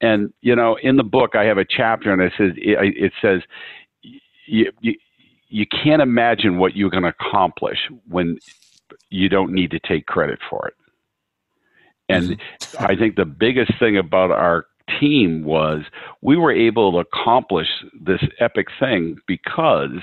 And 0.00 0.32
you 0.42 0.54
know, 0.54 0.76
in 0.82 0.96
the 0.96 1.04
book, 1.04 1.34
I 1.36 1.44
have 1.44 1.58
a 1.58 1.64
chapter, 1.64 2.12
and 2.12 2.20
it 2.22 2.32
says 2.36 2.52
it, 2.56 3.12
says 3.22 3.42
you, 4.02 4.70
you 4.80 4.94
you 5.48 5.66
can't 5.66 6.02
imagine 6.02 6.58
what 6.58 6.76
you're 6.76 6.90
going 6.90 7.04
to 7.04 7.14
accomplish 7.20 7.78
when 8.08 8.38
you 9.10 9.28
don't 9.28 9.52
need 9.52 9.70
to 9.70 9.78
take 9.80 10.06
credit 10.06 10.38
for 10.50 10.68
it. 10.68 10.74
And 12.08 12.30
mm-hmm. 12.30 12.84
I 12.84 12.96
think 12.96 13.16
the 13.16 13.24
biggest 13.24 13.72
thing 13.78 13.96
about 13.96 14.30
our 14.30 14.66
team 15.00 15.44
was 15.44 15.82
we 16.22 16.36
were 16.36 16.52
able 16.52 16.92
to 16.92 16.98
accomplish 16.98 17.68
this 18.00 18.22
epic 18.40 18.68
thing 18.78 19.16
because 19.26 20.00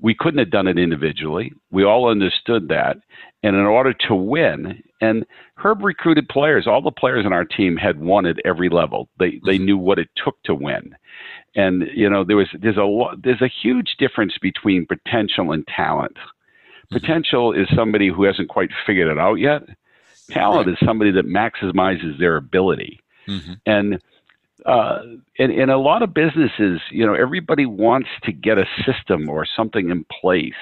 we 0.00 0.14
couldn't 0.14 0.38
have 0.38 0.50
done 0.50 0.66
it 0.66 0.78
individually. 0.78 1.52
We 1.70 1.84
all 1.84 2.08
understood 2.08 2.68
that. 2.68 2.98
And 3.42 3.56
in 3.56 3.62
order 3.62 3.94
to 4.08 4.14
win, 4.14 4.82
and 5.00 5.24
Herb 5.56 5.82
recruited 5.82 6.28
players, 6.28 6.66
all 6.66 6.82
the 6.82 6.90
players 6.90 7.24
in 7.24 7.32
our 7.32 7.44
team 7.44 7.76
had 7.76 8.00
won 8.00 8.26
at 8.26 8.36
every 8.44 8.68
level. 8.68 9.08
They 9.18 9.40
they 9.44 9.58
knew 9.58 9.78
what 9.78 9.98
it 9.98 10.08
took 10.22 10.42
to 10.44 10.54
win. 10.54 10.94
And 11.54 11.84
you 11.94 12.10
know, 12.10 12.24
there 12.24 12.36
was 12.36 12.48
there's 12.60 12.76
a 12.76 13.16
there's 13.22 13.42
a 13.42 13.48
huge 13.62 13.96
difference 13.98 14.36
between 14.40 14.86
potential 14.86 15.52
and 15.52 15.66
talent. 15.66 16.16
Potential 16.90 17.52
is 17.52 17.66
somebody 17.74 18.08
who 18.08 18.24
hasn't 18.24 18.48
quite 18.48 18.70
figured 18.86 19.10
it 19.10 19.18
out 19.18 19.36
yet. 19.36 19.62
Talent 20.30 20.68
is 20.68 20.76
somebody 20.84 21.10
that 21.12 21.26
maximizes 21.26 22.18
their 22.18 22.36
ability. 22.36 23.00
Mm-hmm. 23.28 23.52
And 23.66 24.02
uh, 24.64 25.02
in, 25.36 25.50
in 25.50 25.70
a 25.70 25.78
lot 25.78 26.02
of 26.02 26.12
businesses, 26.12 26.80
you 26.90 27.06
know, 27.06 27.14
everybody 27.14 27.66
wants 27.66 28.08
to 28.24 28.32
get 28.32 28.58
a 28.58 28.66
system 28.84 29.28
or 29.28 29.46
something 29.46 29.90
in 29.90 30.04
place, 30.20 30.54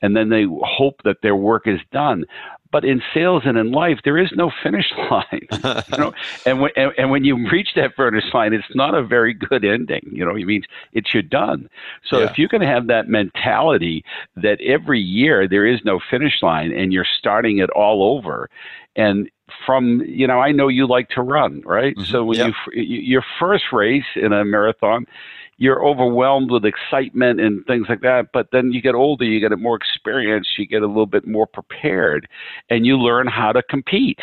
and 0.00 0.16
then 0.16 0.30
they 0.30 0.46
hope 0.62 1.02
that 1.04 1.18
their 1.22 1.36
work 1.36 1.66
is 1.66 1.80
done. 1.92 2.24
But 2.72 2.84
in 2.84 3.02
sales 3.14 3.42
and 3.44 3.56
in 3.58 3.70
life, 3.70 4.00
there 4.02 4.18
is 4.18 4.32
no 4.34 4.50
finish 4.62 4.92
line. 5.10 5.46
you 5.92 5.98
know, 5.98 6.12
and 6.46 6.60
when 6.60 6.70
and, 6.74 6.92
and, 6.98 7.10
when 7.10 7.22
you 7.22 7.48
reach 7.50 7.68
that 7.76 7.94
finish 7.96 8.24
line, 8.32 8.52
it's 8.52 8.74
not 8.74 8.94
a 8.94 9.02
very 9.02 9.34
good 9.34 9.64
ending. 9.64 10.08
You 10.10 10.24
know, 10.24 10.34
it 10.34 10.46
means 10.46 10.64
it's 10.92 11.12
you're 11.12 11.22
done. 11.22 11.68
So 12.08 12.18
yeah. 12.18 12.30
if 12.30 12.38
you 12.38 12.48
can 12.48 12.62
have 12.62 12.86
that 12.88 13.08
mentality 13.08 14.04
that 14.36 14.60
every 14.62 15.00
year 15.00 15.46
there 15.46 15.66
is 15.66 15.80
no 15.84 16.00
finish 16.10 16.42
line 16.42 16.72
and 16.72 16.92
you're 16.92 17.06
starting 17.18 17.58
it 17.58 17.70
all 17.70 18.16
over, 18.16 18.48
and 18.96 19.30
from 19.66 20.02
you 20.06 20.26
know 20.26 20.40
I 20.40 20.52
know 20.52 20.68
you 20.68 20.86
like 20.86 21.10
to 21.10 21.22
run 21.22 21.62
right 21.66 21.94
mm-hmm. 21.94 22.10
so 22.10 22.24
when 22.24 22.38
yep. 22.38 22.54
you 22.72 22.82
your 22.82 23.24
first 23.38 23.64
race 23.70 24.04
in 24.16 24.32
a 24.32 24.44
marathon 24.44 25.06
you're 25.62 25.84
overwhelmed 25.84 26.50
with 26.50 26.64
excitement 26.64 27.40
and 27.40 27.64
things 27.66 27.86
like 27.88 28.00
that 28.00 28.26
but 28.32 28.48
then 28.52 28.72
you 28.72 28.82
get 28.82 28.94
older 28.94 29.24
you 29.24 29.40
get 29.40 29.56
more 29.58 29.76
experience 29.76 30.48
you 30.58 30.66
get 30.66 30.82
a 30.82 30.86
little 30.86 31.06
bit 31.06 31.26
more 31.26 31.46
prepared 31.46 32.28
and 32.68 32.84
you 32.84 32.98
learn 32.98 33.26
how 33.26 33.52
to 33.52 33.62
compete 33.62 34.18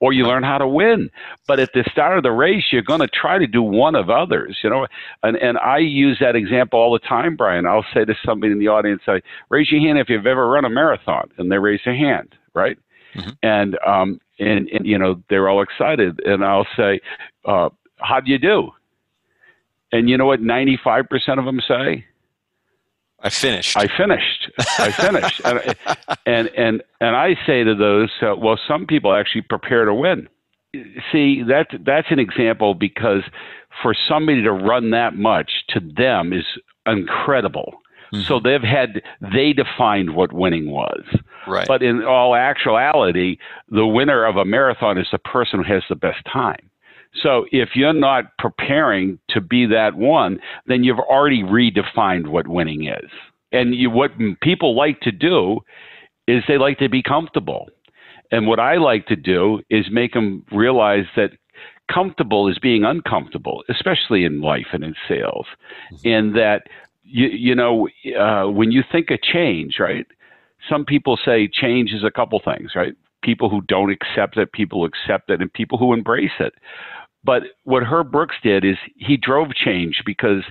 or 0.00 0.12
you 0.12 0.24
learn 0.24 0.42
how 0.42 0.58
to 0.58 0.66
win. 0.66 1.10
But 1.46 1.60
at 1.60 1.70
the 1.74 1.84
start 1.92 2.16
of 2.16 2.22
the 2.22 2.32
race, 2.32 2.64
you're 2.72 2.82
going 2.82 3.00
to 3.00 3.08
try 3.08 3.38
to 3.38 3.46
do 3.46 3.62
one 3.62 3.94
of 3.94 4.10
others, 4.10 4.58
you 4.64 4.70
know. 4.70 4.86
And 5.22 5.36
and 5.36 5.58
I 5.58 5.78
use 5.78 6.18
that 6.20 6.34
example 6.34 6.80
all 6.80 6.92
the 6.92 6.98
time, 6.98 7.36
Brian. 7.36 7.66
I'll 7.66 7.86
say 7.94 8.04
to 8.04 8.14
somebody 8.24 8.52
in 8.52 8.58
the 8.58 8.68
audience, 8.68 9.02
I 9.06 9.20
raise 9.50 9.70
your 9.70 9.80
hand 9.80 9.98
if 9.98 10.08
you've 10.08 10.26
ever 10.26 10.48
run 10.48 10.64
a 10.64 10.70
marathon, 10.70 11.30
and 11.38 11.52
they 11.52 11.58
raise 11.58 11.80
their 11.84 11.94
hand, 11.94 12.34
right? 12.54 12.78
Mm-hmm. 13.14 13.30
And 13.42 13.78
um, 13.86 14.20
and, 14.38 14.68
and 14.68 14.86
you 14.86 14.98
know 14.98 15.22
they're 15.28 15.48
all 15.48 15.62
excited, 15.62 16.20
and 16.24 16.44
I'll 16.44 16.68
say, 16.76 17.00
uh, 17.44 17.68
"How 17.98 18.20
do 18.20 18.30
you 18.30 18.38
do?" 18.38 18.70
And 19.92 20.08
you 20.08 20.16
know 20.16 20.26
what? 20.26 20.40
Ninety-five 20.40 21.08
percent 21.08 21.38
of 21.38 21.46
them 21.46 21.60
say, 21.66 22.04
"I 23.20 23.28
finished." 23.30 23.76
I 23.76 23.86
finished. 23.88 24.50
I 24.78 24.92
finished. 24.92 25.40
and, 25.44 25.60
and 26.26 26.48
and 26.56 26.82
and 27.00 27.16
I 27.16 27.34
say 27.46 27.64
to 27.64 27.74
those, 27.74 28.10
uh, 28.22 28.36
well, 28.36 28.58
some 28.68 28.86
people 28.86 29.14
actually 29.14 29.42
prepare 29.42 29.84
to 29.84 29.94
win. 29.94 30.28
See, 31.10 31.42
that 31.48 31.66
that's 31.84 32.08
an 32.10 32.20
example 32.20 32.74
because 32.74 33.22
for 33.82 33.94
somebody 34.08 34.42
to 34.42 34.52
run 34.52 34.90
that 34.90 35.16
much 35.16 35.50
to 35.70 35.80
them 35.80 36.32
is 36.32 36.44
incredible. 36.86 37.80
Mm-hmm. 38.12 38.24
So 38.24 38.40
they've 38.40 38.62
had 38.62 39.02
they 39.20 39.52
defined 39.52 40.14
what 40.14 40.32
winning 40.32 40.70
was. 40.70 41.02
Right. 41.46 41.66
But 41.66 41.82
in 41.82 42.02
all 42.02 42.34
actuality, 42.34 43.38
the 43.68 43.86
winner 43.86 44.24
of 44.24 44.36
a 44.36 44.44
marathon 44.44 44.98
is 44.98 45.06
the 45.12 45.18
person 45.18 45.62
who 45.62 45.72
has 45.72 45.82
the 45.88 45.96
best 45.96 46.24
time. 46.30 46.69
So 47.22 47.46
if 47.50 47.70
you're 47.74 47.92
not 47.92 48.36
preparing 48.38 49.18
to 49.30 49.40
be 49.40 49.66
that 49.66 49.96
one, 49.96 50.38
then 50.66 50.84
you've 50.84 50.98
already 50.98 51.42
redefined 51.42 52.28
what 52.28 52.48
winning 52.48 52.86
is. 52.86 53.10
And 53.52 53.74
you, 53.74 53.90
what 53.90 54.12
people 54.42 54.76
like 54.76 55.00
to 55.00 55.12
do 55.12 55.60
is 56.28 56.44
they 56.46 56.58
like 56.58 56.78
to 56.78 56.88
be 56.88 57.02
comfortable. 57.02 57.68
And 58.30 58.46
what 58.46 58.60
I 58.60 58.76
like 58.76 59.06
to 59.06 59.16
do 59.16 59.60
is 59.70 59.86
make 59.90 60.12
them 60.12 60.44
realize 60.52 61.06
that 61.16 61.32
comfortable 61.92 62.48
is 62.48 62.58
being 62.58 62.84
uncomfortable, 62.84 63.64
especially 63.68 64.24
in 64.24 64.40
life 64.40 64.68
and 64.72 64.84
in 64.84 64.94
sales. 65.08 65.46
Mm-hmm. 65.92 66.08
And 66.08 66.36
that 66.36 66.62
you, 67.02 67.26
you 67.28 67.54
know, 67.54 67.88
uh, 68.18 68.48
when 68.48 68.70
you 68.70 68.82
think 68.90 69.10
of 69.10 69.20
change, 69.20 69.76
right? 69.80 70.06
Some 70.68 70.84
people 70.84 71.18
say 71.24 71.48
change 71.48 71.92
is 71.92 72.04
a 72.04 72.10
couple 72.10 72.40
things, 72.44 72.72
right? 72.76 72.94
People 73.22 73.50
who 73.50 73.62
don't 73.62 73.90
accept 73.90 74.36
it, 74.36 74.52
people 74.52 74.80
who 74.80 74.86
accept 74.86 75.30
it, 75.30 75.40
and 75.40 75.52
people 75.52 75.78
who 75.78 75.92
embrace 75.92 76.30
it. 76.38 76.54
But 77.24 77.42
what 77.64 77.82
Herb 77.82 78.10
Brooks 78.10 78.36
did 78.42 78.64
is 78.64 78.76
he 78.96 79.16
drove 79.16 79.54
change 79.54 80.02
because 80.06 80.42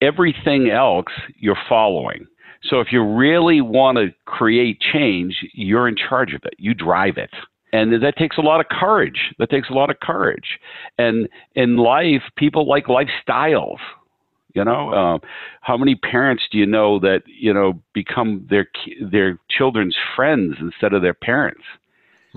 everything 0.00 0.70
else 0.70 1.06
you're 1.38 1.58
following. 1.68 2.26
So 2.62 2.80
if 2.80 2.88
you 2.90 3.02
really 3.02 3.60
want 3.60 3.98
to 3.98 4.08
create 4.24 4.80
change, 4.80 5.36
you're 5.54 5.88
in 5.88 5.96
charge 5.96 6.34
of 6.34 6.42
it. 6.44 6.54
You 6.58 6.74
drive 6.74 7.16
it. 7.16 7.30
And 7.72 8.02
that 8.02 8.16
takes 8.16 8.38
a 8.38 8.40
lot 8.40 8.60
of 8.60 8.66
courage. 8.68 9.34
That 9.38 9.50
takes 9.50 9.68
a 9.70 9.74
lot 9.74 9.90
of 9.90 10.00
courage. 10.00 10.58
And 10.96 11.28
in 11.54 11.76
life, 11.76 12.22
people 12.36 12.66
like 12.66 12.86
lifestyles. 12.86 13.78
You 14.54 14.64
know, 14.64 14.90
uh, 14.90 15.18
how 15.60 15.76
many 15.76 15.94
parents 15.94 16.44
do 16.50 16.58
you 16.58 16.66
know 16.66 16.98
that 17.00 17.22
you 17.26 17.52
know 17.52 17.80
become 17.92 18.46
their 18.48 18.66
their 19.12 19.38
children's 19.50 19.94
friends 20.16 20.56
instead 20.58 20.94
of 20.94 21.02
their 21.02 21.14
parents? 21.14 21.62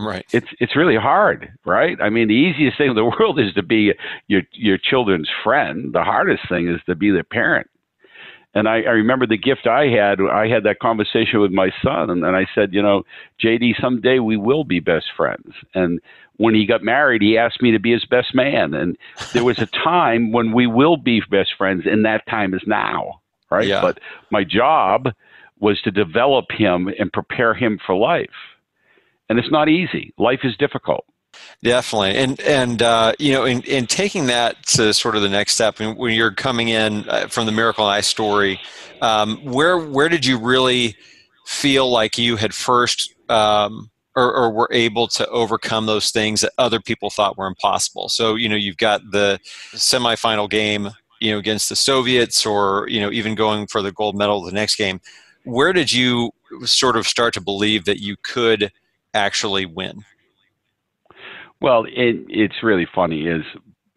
Right. 0.01 0.25
It's 0.31 0.47
it's 0.59 0.75
really 0.75 0.95
hard, 0.95 1.51
right? 1.65 1.97
I 2.01 2.09
mean, 2.09 2.27
the 2.27 2.33
easiest 2.33 2.77
thing 2.77 2.89
in 2.89 2.95
the 2.95 3.05
world 3.19 3.39
is 3.39 3.53
to 3.53 3.63
be 3.63 3.93
your 4.27 4.41
your 4.53 4.77
children's 4.77 5.29
friend. 5.43 5.93
The 5.93 6.03
hardest 6.03 6.47
thing 6.49 6.67
is 6.67 6.81
to 6.87 6.95
be 6.95 7.11
their 7.11 7.23
parent. 7.23 7.67
And 8.53 8.67
I, 8.67 8.81
I 8.81 8.91
remember 8.91 9.25
the 9.25 9.37
gift 9.37 9.65
I 9.65 9.87
had. 9.87 10.19
I 10.19 10.49
had 10.49 10.63
that 10.63 10.79
conversation 10.79 11.39
with 11.39 11.51
my 11.51 11.71
son, 11.81 12.09
and, 12.09 12.25
and 12.25 12.35
I 12.35 12.45
said, 12.53 12.73
you 12.73 12.81
know, 12.81 13.03
JD, 13.41 13.79
someday 13.79 14.19
we 14.19 14.35
will 14.35 14.65
be 14.65 14.81
best 14.81 15.05
friends. 15.15 15.53
And 15.73 16.01
when 16.35 16.53
he 16.53 16.65
got 16.65 16.83
married, 16.83 17.21
he 17.21 17.37
asked 17.37 17.61
me 17.61 17.71
to 17.71 17.79
be 17.79 17.93
his 17.93 18.03
best 18.03 18.35
man. 18.35 18.73
And 18.73 18.97
there 19.31 19.45
was 19.45 19.59
a 19.59 19.65
time 19.83 20.33
when 20.33 20.51
we 20.51 20.67
will 20.67 20.97
be 20.97 21.21
best 21.29 21.51
friends, 21.57 21.83
and 21.85 22.03
that 22.03 22.27
time 22.27 22.53
is 22.53 22.63
now, 22.65 23.21
right? 23.49 23.67
Yeah. 23.67 23.79
But 23.79 24.01
my 24.31 24.43
job 24.43 25.13
was 25.61 25.79
to 25.83 25.91
develop 25.91 26.51
him 26.51 26.89
and 26.99 27.13
prepare 27.13 27.53
him 27.53 27.79
for 27.85 27.95
life. 27.95 28.29
And 29.31 29.39
it's 29.39 29.49
not 29.49 29.69
easy. 29.69 30.13
Life 30.17 30.41
is 30.43 30.57
difficult. 30.57 31.05
Definitely, 31.63 32.17
and 32.17 32.37
and 32.41 32.81
uh, 32.81 33.13
you 33.17 33.31
know, 33.31 33.45
in, 33.45 33.61
in 33.61 33.87
taking 33.87 34.25
that 34.25 34.61
to 34.67 34.93
sort 34.93 35.15
of 35.15 35.21
the 35.21 35.29
next 35.29 35.53
step, 35.53 35.79
when 35.79 36.13
you're 36.13 36.33
coming 36.33 36.67
in 36.67 37.07
uh, 37.07 37.27
from 37.27 37.45
the 37.45 37.53
Miracle 37.53 37.85
Eye 37.85 38.01
story, 38.01 38.59
um, 39.01 39.37
where 39.37 39.77
where 39.77 40.09
did 40.09 40.25
you 40.25 40.37
really 40.37 40.97
feel 41.45 41.89
like 41.89 42.17
you 42.17 42.35
had 42.35 42.53
first 42.53 43.15
um, 43.29 43.89
or, 44.17 44.35
or, 44.35 44.51
were 44.51 44.67
able 44.73 45.07
to 45.07 45.25
overcome 45.29 45.85
those 45.85 46.11
things 46.11 46.41
that 46.41 46.51
other 46.57 46.81
people 46.81 47.09
thought 47.09 47.37
were 47.37 47.47
impossible? 47.47 48.09
So 48.09 48.35
you 48.35 48.49
know, 48.49 48.57
you've 48.57 48.75
got 48.75 48.99
the 49.11 49.39
semifinal 49.73 50.49
game, 50.49 50.89
you 51.21 51.31
know, 51.31 51.37
against 51.37 51.69
the 51.69 51.77
Soviets, 51.77 52.45
or 52.45 52.85
you 52.89 52.99
know, 52.99 53.09
even 53.09 53.35
going 53.35 53.67
for 53.67 53.81
the 53.81 53.93
gold 53.93 54.17
medal 54.17 54.41
the 54.41 54.51
next 54.51 54.75
game. 54.75 54.99
Where 55.45 55.71
did 55.71 55.93
you 55.93 56.31
sort 56.63 56.97
of 56.97 57.07
start 57.07 57.33
to 57.35 57.41
believe 57.41 57.85
that 57.85 58.01
you 58.01 58.17
could 58.21 58.73
actually 59.13 59.65
win? 59.65 60.03
Well, 61.59 61.85
it, 61.85 62.25
it's 62.27 62.63
really 62.63 62.87
funny 62.93 63.27
is 63.27 63.43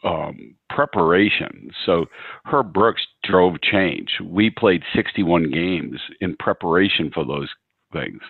um, 0.05 0.55
preparation. 0.69 1.71
So 1.87 2.07
Herb 2.45 2.73
Brooks 2.73 3.03
drove 3.23 3.61
change. 3.63 4.19
We 4.23 4.51
played 4.51 4.83
61 4.95 5.51
games 5.51 6.01
in 6.21 6.37
preparation 6.37 7.11
for 7.13 7.25
those 7.25 7.49
things, 7.93 8.21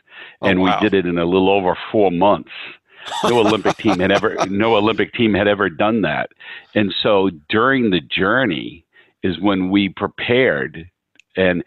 oh, 0.43 0.49
and 0.49 0.61
wow. 0.61 0.79
we 0.81 0.89
did 0.89 0.95
it 0.95 1.09
in 1.09 1.19
a 1.19 1.25
little 1.25 1.51
over 1.51 1.77
four 1.91 2.11
months. 2.11 2.51
No 3.25 3.41
Olympic 3.41 3.77
team 3.77 3.99
had 3.99 4.13
ever 4.13 4.37
no 4.49 4.77
Olympic 4.77 5.13
team 5.15 5.35
had 5.35 5.49
ever 5.49 5.69
done 5.69 6.03
that, 6.03 6.31
and 6.75 6.95
so 7.03 7.31
during 7.49 7.91
the 7.91 8.01
journey 8.01 8.85
is 9.23 9.41
when 9.41 9.71
we 9.71 9.89
prepared 9.89 10.91
and 11.37 11.65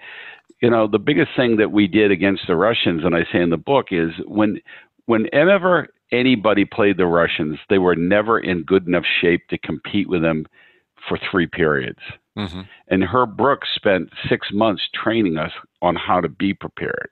you 0.61 0.69
know 0.69 0.87
the 0.87 0.99
biggest 0.99 1.31
thing 1.35 1.57
that 1.57 1.71
we 1.71 1.87
did 1.87 2.11
against 2.11 2.43
the 2.47 2.55
Russians, 2.55 3.03
and 3.03 3.15
I 3.15 3.23
say 3.31 3.41
in 3.41 3.49
the 3.49 3.57
book, 3.57 3.87
is 3.91 4.11
when 4.25 4.59
whenever 5.07 5.87
anybody 6.11 6.63
played 6.63 6.97
the 6.97 7.07
Russians, 7.07 7.57
they 7.69 7.79
were 7.79 7.95
never 7.95 8.39
in 8.39 8.63
good 8.63 8.87
enough 8.87 9.05
shape 9.21 9.47
to 9.49 9.57
compete 9.57 10.07
with 10.07 10.21
them 10.21 10.45
for 11.09 11.17
three 11.31 11.47
periods. 11.47 11.99
Mm-hmm. 12.37 12.61
And 12.89 13.03
Herb 13.03 13.35
Brooks 13.35 13.69
spent 13.75 14.09
six 14.29 14.49
months 14.53 14.83
training 14.93 15.37
us 15.37 15.51
on 15.81 15.95
how 15.95 16.21
to 16.21 16.29
be 16.29 16.53
prepared. 16.53 17.09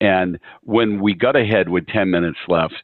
And 0.00 0.38
when 0.62 1.00
we 1.00 1.14
got 1.14 1.36
ahead 1.36 1.68
with 1.68 1.86
10 1.88 2.10
minutes 2.10 2.38
left, 2.48 2.74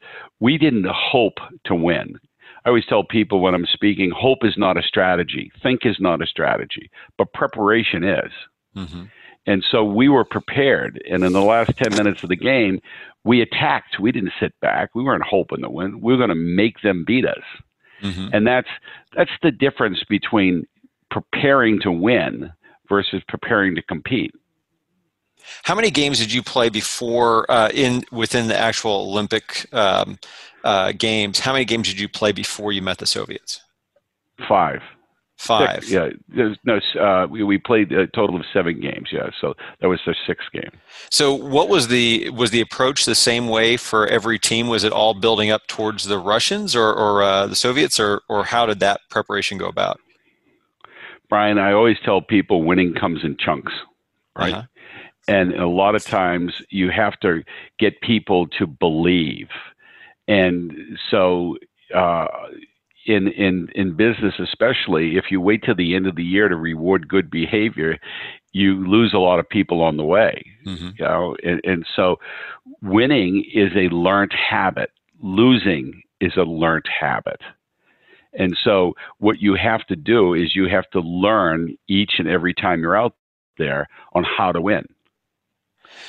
we 0.41 0.59
didn't 0.59 0.87
hope 0.87 1.39
to 1.67 1.75
win. 1.75 2.19
I 2.65 2.71
always 2.71 2.87
tell 2.87 3.05
people 3.05 3.41
when 3.41 3.55
I'm 3.55 3.67
speaking, 3.73 4.11
hope 4.11 4.39
is 4.43 4.55
not 4.57 4.79
a 4.79 4.83
strategy, 4.83 5.51
think 5.63 5.81
is 5.85 5.97
not 6.01 6.23
a 6.23 6.27
strategy, 6.27 6.91
but 7.19 7.33
preparation 7.33 8.05
is. 8.05 8.33
Mm-hmm. 8.77 9.05
And 9.47 9.65
so 9.71 9.85
we 9.85 10.09
were 10.09 10.25
prepared. 10.25 11.03
And 11.09 11.23
in 11.25 11.33
the 11.33 11.43
last 11.43 11.77
10 11.77 11.95
minutes 11.97 12.23
of 12.23 12.29
the 12.29 12.37
game, 12.37 12.81
we 13.25 13.43
attacked. 13.43 13.99
We 14.01 14.13
didn't 14.13 14.33
sit 14.41 14.59
back. 14.61 14.95
We 14.95 15.03
weren't 15.03 15.25
hoping 15.25 15.63
to 15.63 15.71
win. 15.71 16.01
We 16.01 16.13
were 16.13 16.19
going 16.19 16.31
to 16.31 16.35
make 16.35 16.81
them 16.83 17.05
beat 17.07 17.27
us. 17.27 17.43
Mm-hmm. 18.03 18.29
And 18.33 18.47
that's 18.47 18.69
that's 19.17 19.31
the 19.43 19.51
difference 19.51 20.03
between 20.09 20.67
preparing 21.11 21.81
to 21.81 21.93
win 21.93 22.53
versus 22.89 23.23
preparing 23.29 23.75
to 23.77 23.83
compete. 23.83 24.33
How 25.63 25.75
many 25.75 25.91
games 25.91 26.19
did 26.19 26.33
you 26.33 26.43
play 26.43 26.69
before 26.69 27.51
uh, 27.51 27.71
in 27.73 28.05
within 28.11 28.49
the 28.49 28.59
actual 28.59 29.09
Olympic 29.11 29.67
um, 29.73 30.19
uh, 30.65 30.93
games? 30.93 31.39
How 31.39 31.53
many 31.53 31.65
games 31.65 31.89
did 31.89 32.01
you 32.01 32.09
play 32.09 32.33
before 32.33 32.73
you 32.73 32.83
met 32.83 32.99
the 32.99 33.07
Soviets? 33.07 33.61
Five. 34.49 34.83
Five. 35.37 35.85
Six, 35.85 35.91
yeah, 35.91 36.09
there's 36.29 36.57
no. 36.65 36.79
Uh, 36.99 37.27
we, 37.29 37.43
we 37.43 37.59
played 37.59 37.93
a 37.93 38.07
total 38.07 38.37
of 38.37 38.47
seven 38.53 38.81
games. 38.81 39.09
Yeah, 39.13 39.31
so 39.41 39.55
that 39.81 39.89
was 39.89 40.01
the 40.07 40.15
sixth 40.27 40.47
game. 40.53 40.71
So, 41.11 41.35
what 41.35 41.69
was 41.69 41.89
the 41.89 42.31
was 42.31 42.51
the 42.51 42.61
approach 42.61 43.05
the 43.05 43.17
same 43.17 43.49
way 43.49 43.77
for 43.77 44.07
every 44.07 44.39
team? 44.39 44.69
Was 44.69 44.85
it 44.85 44.93
all 44.93 45.13
building 45.13 45.51
up 45.51 45.67
towards 45.67 46.05
the 46.05 46.19
Russians 46.19 46.77
or, 46.77 46.93
or 46.93 47.23
uh, 47.23 47.47
the 47.49 47.57
Soviets, 47.57 47.99
or 47.99 48.23
or 48.29 48.45
how 48.45 48.65
did 48.65 48.79
that 48.81 49.01
preparation 49.11 49.59
go 49.59 49.67
about? 49.67 49.99
Brian, 51.29 51.59
I 51.59 51.73
always 51.73 51.97
tell 52.05 52.21
people 52.21 52.63
winning 52.63 52.95
comes 52.95 53.25
in 53.25 53.37
chunks, 53.37 53.73
right? 54.39 54.55
Uh-huh. 54.55 54.67
And 55.27 55.55
a 55.55 55.67
lot 55.67 55.95
of 55.95 56.05
times 56.05 56.53
you 56.71 56.91
have 56.91 57.19
to 57.21 57.43
get 57.79 58.01
people 58.03 58.47
to 58.59 58.67
believe. 58.67 59.49
And 60.29 60.97
so, 61.11 61.57
uh, 61.95 62.27
in 63.07 63.29
in 63.29 63.69
in 63.75 63.97
business 63.97 64.35
especially 64.39 65.17
if 65.17 65.31
you 65.31 65.41
wait 65.41 65.63
till 65.63 65.75
the 65.75 65.95
end 65.95 66.07
of 66.07 66.17
the 66.17 66.25
year 66.25 66.49
to 66.49 66.57
reward 66.57 67.09
good 67.09 67.31
behavior 67.31 67.99
you 68.53 68.87
lose 68.87 69.13
a 69.13 69.19
lot 69.19 69.39
of 69.39 69.49
people 69.49 69.83
on 69.83 69.97
the 69.97 70.05
way 70.05 70.43
mm-hmm. 70.67 70.89
you 70.99 71.05
know? 71.05 71.37
And, 71.43 71.61
and 71.65 71.87
so 71.95 72.17
winning 72.83 73.45
is 73.53 73.73
a 73.77 73.95
learned 73.95 74.33
habit. 74.33 74.91
Losing 75.21 76.03
is 76.21 76.33
a 76.37 76.43
learned 76.43 76.87
habit. 77.01 77.41
And 78.33 78.57
so 78.65 78.95
what 79.19 79.41
you 79.41 79.55
have 79.55 79.87
to 79.87 79.97
do 79.97 80.35
is 80.35 80.57
you 80.57 80.69
have 80.69 80.91
to 80.91 81.01
learn 81.01 81.77
each 81.89 82.15
and 82.19 82.29
every 82.29 82.53
time 82.53 82.81
you're 82.81 82.97
out 82.97 83.15
there 83.59 83.89
on 84.13 84.25
how 84.25 84.51
to 84.51 84.61
win. 84.61 84.85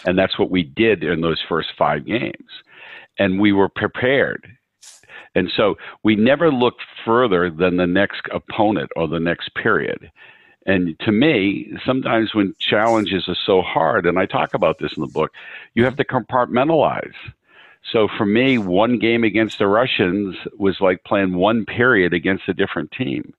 And 0.06 0.18
that's 0.18 0.40
what 0.40 0.50
we 0.50 0.64
did 0.64 1.04
in 1.04 1.22
those 1.22 1.42
first 1.48 1.70
five 1.78 2.06
games. 2.06 2.50
And 3.20 3.40
we 3.40 3.52
were 3.52 3.70
prepared 3.70 4.48
and 5.36 5.51
so 5.56 5.75
we 6.04 6.15
never 6.15 6.50
looked 6.50 6.82
further 7.04 7.50
than 7.50 7.77
the 7.77 7.88
next 7.88 8.22
opponent 8.32 8.89
or 8.96 9.08
the 9.08 9.20
next 9.20 9.54
period. 9.54 10.12
And 10.65 10.98
to 11.01 11.12
me, 11.12 11.72
sometimes 11.86 12.34
when 12.34 12.56
challenges 12.58 13.27
are 13.27 13.38
so 13.46 13.62
hard, 13.62 14.08
and 14.08 14.18
I 14.18 14.25
talk 14.25 14.54
about 14.54 14.80
this 14.80 14.94
in 14.98 15.01
the 15.01 15.08
book, 15.08 15.32
you 15.75 15.84
have 15.84 15.98
to 15.98 16.06
compartmentalize. 16.06 17.13
So 17.92 18.08
for 18.18 18.25
me, 18.25 18.58
one 18.58 18.98
game 18.98 19.24
against 19.24 19.60
the 19.60 19.68
Russians 19.68 20.36
was 20.58 20.82
like 20.82 21.04
playing 21.04 21.36
one 21.36 21.65
period 21.65 22.13
against 22.13 22.50
a 22.50 22.54
different 22.54 22.92
team. 22.92 23.34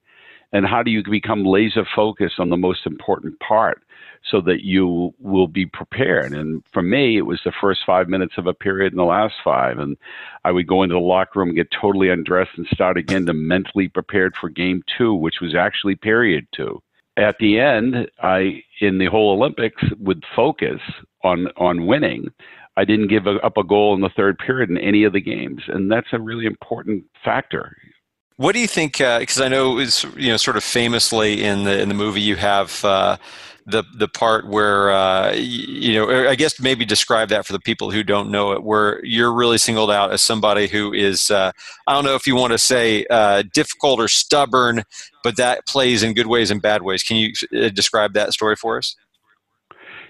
And 0.53 0.65
how 0.65 0.85
do 0.85 0.93
you 0.93 1.03
become 1.03 1.45
laser 1.45 1.85
focused 1.97 2.39
on 2.39 2.51
the 2.51 2.57
most 2.57 2.87
important 2.87 3.41
part? 3.41 3.83
So 4.31 4.41
that 4.41 4.65
you 4.65 5.15
will 5.21 5.47
be 5.47 5.67
prepared. 5.67 6.33
And 6.33 6.63
for 6.73 6.83
me, 6.83 7.17
it 7.17 7.27
was 7.27 7.41
the 7.45 7.53
first 7.61 7.81
five 7.87 8.09
minutes 8.09 8.35
of 8.37 8.47
a 8.47 8.55
period 8.55 8.93
and 8.93 8.99
the 8.99 9.05
last 9.05 9.35
five. 9.45 9.79
And 9.79 9.97
I 10.45 10.53
would 10.53 10.67
go 10.67 10.83
into 10.83 10.95
the 10.95 11.01
locker 11.01 11.39
room, 11.39 11.55
get 11.55 11.71
totally 11.71 12.11
undressed, 12.11 12.57
and 12.57 12.67
start 12.69 12.97
again 12.97 13.27
to 13.27 13.33
mentally 13.33 13.89
prepared 13.89 14.37
for 14.37 14.49
game 14.49 14.83
two, 14.99 15.15
which 15.15 15.41
was 15.41 15.55
actually 15.55 15.97
period 15.97 16.47
two. 16.53 16.83
At 17.17 17.37
the 17.39 17.59
end, 17.59 18.11
I 18.23 18.63
in 18.81 18.99
the 18.99 19.07
whole 19.07 19.33
Olympics 19.33 19.83
would 19.99 20.25
focus 20.35 20.81
on 21.23 21.47
on 21.57 21.87
winning. 21.87 22.29
I 22.77 22.85
didn't 22.85 23.09
give 23.09 23.27
up 23.27 23.57
a 23.57 23.65
goal 23.65 23.95
in 23.95 24.03
the 24.03 24.11
third 24.11 24.39
period 24.39 24.69
in 24.69 24.77
any 24.77 25.05
of 25.05 25.15
the 25.15 25.21
games, 25.21 25.63
and 25.67 25.91
that's 25.91 26.13
a 26.13 26.21
really 26.21 26.45
important 26.45 27.05
factor. 27.25 27.75
What 28.37 28.53
do 28.53 28.61
you 28.61 28.67
think? 28.67 28.99
Because 28.99 29.41
uh, 29.41 29.45
I 29.45 29.49
know 29.49 29.79
it's 29.79 30.05
you 30.17 30.29
know 30.29 30.37
sort 30.37 30.57
of 30.57 30.65
famously 30.65 31.43
in 31.43 31.65
the 31.65 31.81
in 31.81 31.89
the 31.89 31.95
movie 31.95 32.21
you 32.21 32.37
have 32.37 32.85
uh, 32.85 33.17
the 33.65 33.83
the 33.97 34.09
part 34.09 34.47
where 34.47 34.91
uh, 34.91 35.33
you 35.33 35.95
know 35.95 36.29
I 36.29 36.35
guess 36.35 36.61
maybe 36.61 36.85
describe 36.85 37.31
that 37.31 37.47
for 37.47 37.53
the 37.53 37.61
people 37.61 37.91
who 37.91 38.03
don't 38.03 38.31
know 38.31 38.53
it, 38.53 38.63
where 38.63 39.05
you're 39.05 39.33
really 39.33 39.57
singled 39.59 39.91
out 39.91 40.13
as 40.13 40.21
somebody 40.21 40.67
who 40.69 40.93
is 40.93 41.31
uh, 41.31 41.51
I 41.87 41.95
don't 41.95 42.05
know 42.05 42.15
if 42.15 42.27
you 42.27 42.37
want 42.37 42.53
to 42.53 42.59
say 42.59 43.07
uh, 43.09 43.43
difficult 43.55 44.01
or 44.01 44.09
stubborn, 44.09 44.85
but 45.25 45.37
that 45.39 45.67
plays 45.67 46.03
in 46.03 46.13
good 46.13 46.27
ways 46.27 46.51
and 46.51 46.61
bad 46.61 46.83
ways. 46.83 47.03
Can 47.03 47.17
you 47.17 47.33
uh, 47.59 47.71
describe 47.71 48.13
that 48.13 48.35
story 48.35 48.55
for 48.55 48.77
us? 48.79 48.95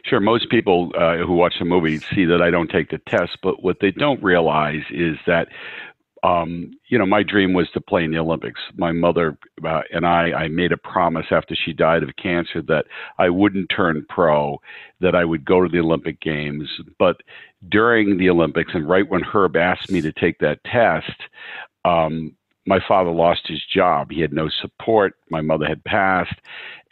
Sure. 0.05 0.21
Most 0.21 0.51
people 0.51 0.93
uh, 0.97 1.17
who 1.17 1.35
watch 1.35 1.55
the 1.59 1.65
movie 1.65 1.99
see 1.99 2.25
that 2.27 2.41
I 2.41 2.51
don't 2.51 2.71
take 2.71 2.91
the 2.91 3.01
test, 3.09 3.39
but 3.43 3.63
what 3.63 3.79
they 3.81 3.91
don't 3.91 4.23
realize 4.23 4.83
is 4.91 5.17
that 5.27 5.49
um, 6.23 6.73
you 6.89 6.99
know, 6.99 7.07
my 7.07 7.23
dream 7.23 7.53
was 7.53 7.69
to 7.71 7.81
play 7.81 8.05
in 8.05 8.11
the 8.11 8.19
Olympics. 8.19 8.61
My 8.77 8.93
mother 8.93 9.39
uh, 9.65 9.83
and 9.93 10.07
I, 10.07 10.33
I 10.33 10.49
made 10.49 10.73
a 10.73 10.77
promise 10.77 11.27
after 11.31 11.55
she 11.55 11.73
died 11.73 12.03
of 12.03 12.17
cancer 12.17 12.63
that 12.63 12.87
I 13.19 13.29
wouldn't 13.29 13.71
turn 13.75 14.07
pro, 14.09 14.61
that 15.01 15.15
I 15.15 15.25
would 15.25 15.45
go 15.45 15.63
to 15.63 15.69
the 15.69 15.81
Olympic 15.81 16.21
Games. 16.21 16.69
But 16.99 17.19
during 17.69 18.17
the 18.17 18.31
Olympics, 18.31 18.73
and 18.75 18.89
right 18.89 19.09
when 19.09 19.23
Herb 19.23 19.57
asked 19.57 19.91
me 19.91 20.01
to 20.01 20.13
take 20.13 20.39
that 20.39 20.65
test, 20.65 21.21
um, 21.85 22.35
my 22.67 22.81
father 22.87 23.11
lost 23.11 23.47
his 23.47 23.65
job. 23.65 24.11
He 24.11 24.21
had 24.21 24.33
no 24.33 24.49
support. 24.49 25.15
My 25.31 25.41
mother 25.41 25.67
had 25.67 25.85
passed. 25.85 26.35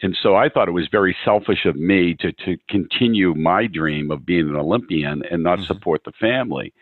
And 0.02 0.16
so 0.22 0.36
I 0.36 0.48
thought 0.48 0.68
it 0.68 0.72
was 0.72 0.88
very 0.90 1.16
selfish 1.24 1.64
of 1.64 1.76
me 1.76 2.14
to, 2.20 2.30
to 2.44 2.56
continue 2.68 3.34
my 3.34 3.66
dream 3.66 4.10
of 4.10 4.24
being 4.24 4.48
an 4.48 4.56
Olympian 4.56 5.22
and 5.30 5.42
not 5.42 5.58
mm-hmm. 5.58 5.66
support 5.66 6.02
the 6.04 6.12
family. 6.12 6.72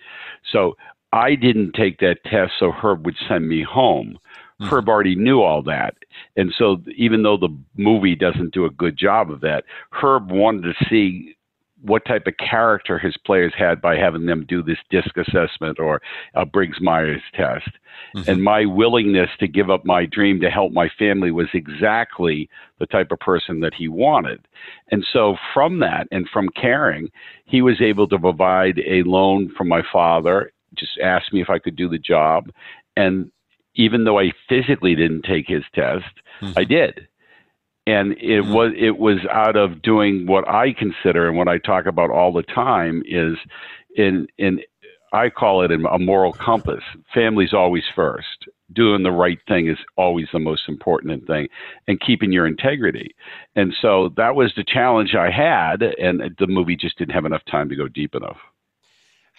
So 0.53 0.75
I 1.12 1.35
didn't 1.35 1.72
take 1.72 1.98
that 1.98 2.25
test 2.25 2.53
so 2.59 2.72
Herb 2.72 3.05
would 3.05 3.16
send 3.29 3.48
me 3.48 3.62
home. 3.62 4.18
Mm-hmm. 4.61 4.75
Herb 4.75 4.88
already 4.88 5.14
knew 5.14 5.42
all 5.42 5.62
that. 5.64 5.94
And 6.37 6.53
so 6.57 6.83
even 6.96 7.22
though 7.22 7.37
the 7.37 7.55
movie 7.77 8.14
doesn't 8.14 8.55
do 8.55 8.64
a 8.64 8.70
good 8.70 8.96
job 8.96 9.31
of 9.31 9.40
that, 9.40 9.64
Herb 9.90 10.31
wanted 10.31 10.62
to 10.62 10.87
see 10.88 11.37
what 11.83 12.05
type 12.05 12.27
of 12.27 12.35
character 12.37 12.98
his 12.98 13.16
players 13.27 13.53
had 13.59 13.81
by 13.83 13.96
having 13.96 14.27
them 14.27 14.46
do 14.48 14.62
this 14.62 14.79
disc 14.88 15.16
assessment 15.16 15.81
or 15.81 16.01
a 16.35 16.46
Briggs 16.46 16.81
Myers 16.81 17.22
test. 17.35 17.70
Mm-hmm. 18.14 18.31
And 18.31 18.42
my 18.42 18.64
willingness 18.64 19.31
to 19.40 19.48
give 19.48 19.68
up 19.68 19.85
my 19.85 20.07
dream 20.07 20.40
to 20.40 20.51
help 20.51 20.72
my 20.72 20.88
family 20.96 21.33
was 21.33 21.48
exactly 21.53 22.48
the 22.79 22.87
type 22.87 23.11
of 23.11 23.18
person 23.18 23.61
that 23.61 23.75
he 23.75 23.88
wanted. 23.88 24.46
And 24.92 25.05
so 25.12 25.37
from 25.53 25.81
that 25.81 26.07
and 26.12 26.29
from 26.33 26.48
caring, 26.51 27.11
he 27.46 27.62
was 27.62 27.81
able 27.81 28.07
to 28.09 28.18
provide 28.18 28.79
a 28.87 29.03
loan 29.03 29.53
from 29.57 29.68
my 29.68 29.83
father 29.92 30.53
just 30.77 30.99
asked 31.03 31.33
me 31.33 31.41
if 31.41 31.51
I 31.51 31.59
could 31.59 31.77
do 31.77 31.89
the 31.89 31.99
job. 31.99 32.51
And 32.97 33.31
even 33.75 34.05
though 34.05 34.19
I 34.19 34.33
physically 34.49 34.95
didn't 34.95 35.23
take 35.23 35.49
his 35.49 35.65
test, 35.75 36.05
mm-hmm. 36.41 36.59
I 36.59 36.65
did. 36.65 37.09
And 37.87 38.13
it 38.13 38.43
mm-hmm. 38.43 38.53
was 38.53 38.73
it 38.77 38.99
was 38.99 39.19
out 39.31 39.57
of 39.57 39.83
doing 39.83 40.27
what 40.27 40.49
I 40.49 40.73
consider 40.73 41.29
and 41.29 41.37
what 41.37 41.49
I 41.49 41.59
talk 41.59 41.87
about 41.87 42.11
all 42.11 42.33
the 42.33 42.43
time 42.43 43.03
is 43.07 43.37
in 43.97 44.27
in 44.39 44.61
I 45.13 45.29
call 45.29 45.63
it 45.63 45.71
a 45.71 45.99
moral 45.99 46.33
compass. 46.33 46.83
Family's 47.13 47.53
always 47.53 47.85
first. 47.95 48.49
Doing 48.73 49.03
the 49.03 49.11
right 49.11 49.39
thing 49.47 49.69
is 49.69 49.77
always 49.97 50.29
the 50.33 50.39
most 50.39 50.63
important 50.67 51.27
thing, 51.27 51.49
and 51.87 52.01
keeping 52.01 52.33
your 52.33 52.47
integrity. 52.47 53.15
And 53.55 53.75
so 53.83 54.15
that 54.17 54.35
was 54.35 54.55
the 54.57 54.65
challenge 54.65 55.15
I 55.15 55.31
had, 55.31 55.83
and 55.83 56.35
the 56.39 56.47
movie 56.47 56.77
just 56.77 56.97
didn't 56.97 57.13
have 57.13 57.27
enough 57.27 57.45
time 57.45 57.69
to 57.69 57.77
go 57.77 57.89
deep 57.89 58.15
enough. 58.15 58.39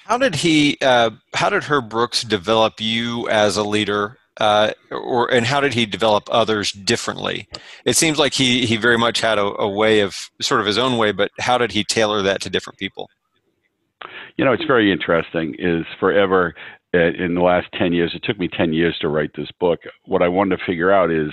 How 0.06 0.18
did 0.18 0.36
he? 0.36 0.78
Uh, 0.82 1.12
how 1.34 1.50
did 1.50 1.64
Herb 1.64 1.90
Brooks 1.90 2.24
develop 2.24 2.76
you 2.80 3.28
as 3.30 3.58
a 3.58 3.64
leader, 3.64 4.18
uh, 4.40 4.72
or 4.92 5.32
and 5.34 5.46
how 5.46 5.60
did 5.62 5.74
he 5.74 5.86
develop 5.86 6.24
others 6.32 6.72
differently? 6.72 7.48
It 7.86 7.96
seems 7.96 8.20
like 8.20 8.34
he 8.34 8.66
he 8.66 8.78
very 8.78 8.98
much 8.98 9.22
had 9.22 9.38
a, 9.38 9.46
a 9.62 9.70
way 9.70 10.02
of 10.02 10.30
sort 10.42 10.60
of 10.60 10.68
his 10.68 10.78
own 10.78 10.98
way, 10.98 11.12
but 11.12 11.32
how 11.40 11.58
did 11.58 11.72
he 11.72 11.84
tailor 11.84 12.22
that 12.24 12.42
to 12.42 12.50
different 12.50 12.80
people? 12.80 13.10
You 14.38 14.46
know, 14.46 14.52
it's 14.52 14.66
very 14.66 14.92
interesting. 14.92 15.56
Is 15.58 15.86
forever 16.00 16.54
uh, 16.94 17.12
in 17.18 17.34
the 17.34 17.42
last 17.42 17.68
10 17.80 17.94
years, 17.94 18.12
it 18.14 18.24
took 18.24 18.38
me 18.38 18.48
10 18.48 18.72
years 18.72 18.96
to 19.00 19.08
write 19.08 19.32
this 19.36 19.50
book. 19.60 19.80
What 20.06 20.22
I 20.22 20.28
wanted 20.28 20.58
to 20.58 20.66
figure 20.66 20.92
out 20.92 21.10
is 21.10 21.32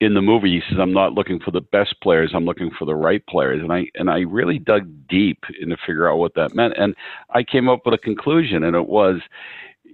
in 0.00 0.14
the 0.14 0.22
movie 0.22 0.58
he 0.58 0.62
says 0.68 0.78
i'm 0.80 0.92
not 0.92 1.12
looking 1.12 1.38
for 1.38 1.50
the 1.50 1.60
best 1.60 1.94
players 2.02 2.32
i'm 2.34 2.44
looking 2.44 2.70
for 2.78 2.84
the 2.84 2.94
right 2.94 3.24
players. 3.26 3.60
And 3.62 3.72
i 3.72 3.86
and 3.94 4.10
i 4.10 4.20
really 4.20 4.58
dug 4.58 4.88
deep 5.08 5.44
in 5.60 5.68
to 5.68 5.76
figure 5.76 6.10
out 6.10 6.18
what 6.18 6.34
that 6.34 6.54
meant. 6.54 6.74
And 6.76 6.94
i 7.30 7.42
came 7.42 7.68
up 7.68 7.84
with 7.84 7.94
a 7.94 7.98
conclusion 7.98 8.64
and 8.64 8.74
it 8.74 8.88
was 8.88 9.20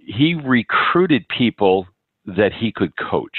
he 0.06 0.34
recruited 0.34 1.26
people 1.28 1.86
that 2.24 2.52
he 2.52 2.72
could 2.72 2.96
coach. 2.96 3.38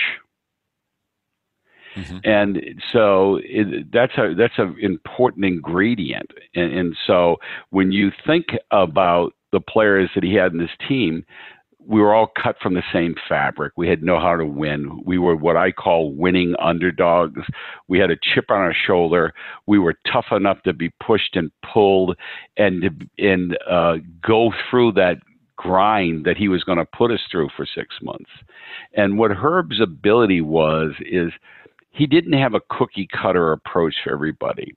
Mm-hmm. 1.96 2.18
and 2.26 2.62
so 2.94 3.40
it, 3.44 3.92
that's 3.92 4.16
a 4.20 4.36
that's 4.38 4.60
an 4.60 4.76
important 4.80 5.46
ingredient. 5.46 6.30
And, 6.54 6.72
and 6.72 6.98
so 7.08 7.38
when 7.72 7.92
you 7.92 8.12
think 8.28 8.46
about 8.70 9.34
the 9.52 9.60
players 9.60 10.12
that 10.14 10.24
he 10.24 10.36
had 10.36 10.54
in 10.54 10.60
his 10.60 10.70
team 10.88 11.26
we 11.88 12.02
were 12.02 12.14
all 12.14 12.32
cut 12.42 12.58
from 12.62 12.74
the 12.74 12.84
same 12.92 13.16
fabric. 13.30 13.74
We 13.78 13.88
had 13.88 14.04
know 14.04 14.20
how 14.20 14.36
to 14.36 14.46
win. 14.46 15.02
We 15.06 15.18
were 15.18 15.36
what 15.36 15.56
I 15.56 15.72
call 15.72 16.14
winning 16.14 16.54
underdogs. 16.60 17.42
We 17.88 17.98
had 17.98 18.12
a 18.12 18.18
chip 18.22 18.52
on 18.52 18.58
our 18.58 18.76
shoulder. 18.86 19.34
We 19.68 19.80
were 19.80 19.96
tough 20.12 20.28
enough 20.32 20.62
to 20.64 20.74
be 20.74 20.92
pushed 21.06 21.36
and 21.36 21.52
pulled 21.74 22.18
and 22.58 23.10
and 23.18 23.58
uh, 23.70 23.98
go 24.22 24.52
through 24.70 24.94
that 24.94 25.18
grind 25.56 26.26
that 26.26 26.38
he 26.38 26.50
was 26.50 26.64
going 26.64 26.78
to 26.78 26.86
put 26.86 27.12
us 27.12 27.22
through 27.32 27.50
for 27.56 27.66
six 27.66 27.96
months. 28.02 28.30
And 28.94 29.18
what 29.18 29.32
Herb's 29.32 29.82
ability 29.82 30.42
was 30.42 30.92
is 31.00 31.32
he 31.92 32.06
didn't 32.06 32.34
have 32.34 32.54
a 32.54 32.62
cookie 32.70 33.08
cutter 33.12 33.54
approach 33.54 33.96
for 34.04 34.14
everybody. 34.14 34.76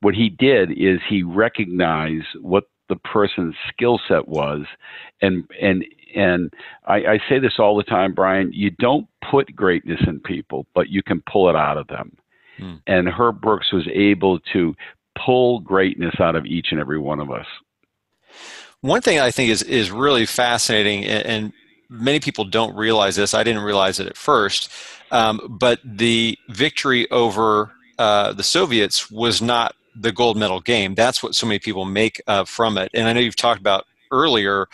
What 0.00 0.14
he 0.14 0.28
did 0.28 0.70
is 0.72 1.00
he 1.08 1.22
recognized 1.22 2.26
what 2.40 2.64
the 2.88 2.96
person's 2.96 3.54
skill 3.68 3.98
set 4.06 4.28
was 4.28 4.66
and 5.22 5.44
and 5.60 5.84
and 6.14 6.52
I, 6.86 6.96
I 6.96 7.18
say 7.28 7.38
this 7.38 7.58
all 7.58 7.76
the 7.76 7.82
time, 7.82 8.14
Brian, 8.14 8.52
you 8.52 8.70
don't 8.70 9.06
put 9.30 9.54
greatness 9.54 10.00
in 10.06 10.20
people, 10.20 10.66
but 10.74 10.88
you 10.88 11.02
can 11.02 11.22
pull 11.30 11.48
it 11.48 11.56
out 11.56 11.78
of 11.78 11.86
them. 11.88 12.16
Hmm. 12.58 12.74
And 12.86 13.08
Herb 13.08 13.40
Brooks 13.40 13.72
was 13.72 13.86
able 13.92 14.40
to 14.52 14.74
pull 15.24 15.60
greatness 15.60 16.14
out 16.20 16.36
of 16.36 16.46
each 16.46 16.68
and 16.70 16.80
every 16.80 16.98
one 16.98 17.20
of 17.20 17.30
us. 17.30 17.46
One 18.80 19.00
thing 19.00 19.20
I 19.20 19.30
think 19.30 19.50
is 19.50 19.62
is 19.62 19.90
really 19.90 20.26
fascinating, 20.26 21.04
and 21.04 21.52
many 21.88 22.18
people 22.18 22.44
don't 22.44 22.74
realize 22.74 23.14
this. 23.14 23.32
I 23.32 23.44
didn't 23.44 23.62
realize 23.62 24.00
it 24.00 24.08
at 24.08 24.16
first, 24.16 24.72
um, 25.12 25.40
but 25.48 25.78
the 25.84 26.36
victory 26.48 27.08
over 27.10 27.70
uh, 27.98 28.32
the 28.32 28.42
Soviets 28.42 29.10
was 29.10 29.40
not 29.40 29.76
the 29.94 30.10
gold 30.10 30.36
medal 30.36 30.60
game. 30.60 30.94
That's 30.94 31.22
what 31.22 31.34
so 31.34 31.46
many 31.46 31.58
people 31.58 31.84
make 31.84 32.20
uh, 32.26 32.44
from 32.44 32.78
it. 32.78 32.90
And 32.94 33.06
I 33.06 33.12
know 33.12 33.20
you've 33.20 33.36
talked 33.36 33.60
about 33.60 33.84
earlier, 34.10 34.66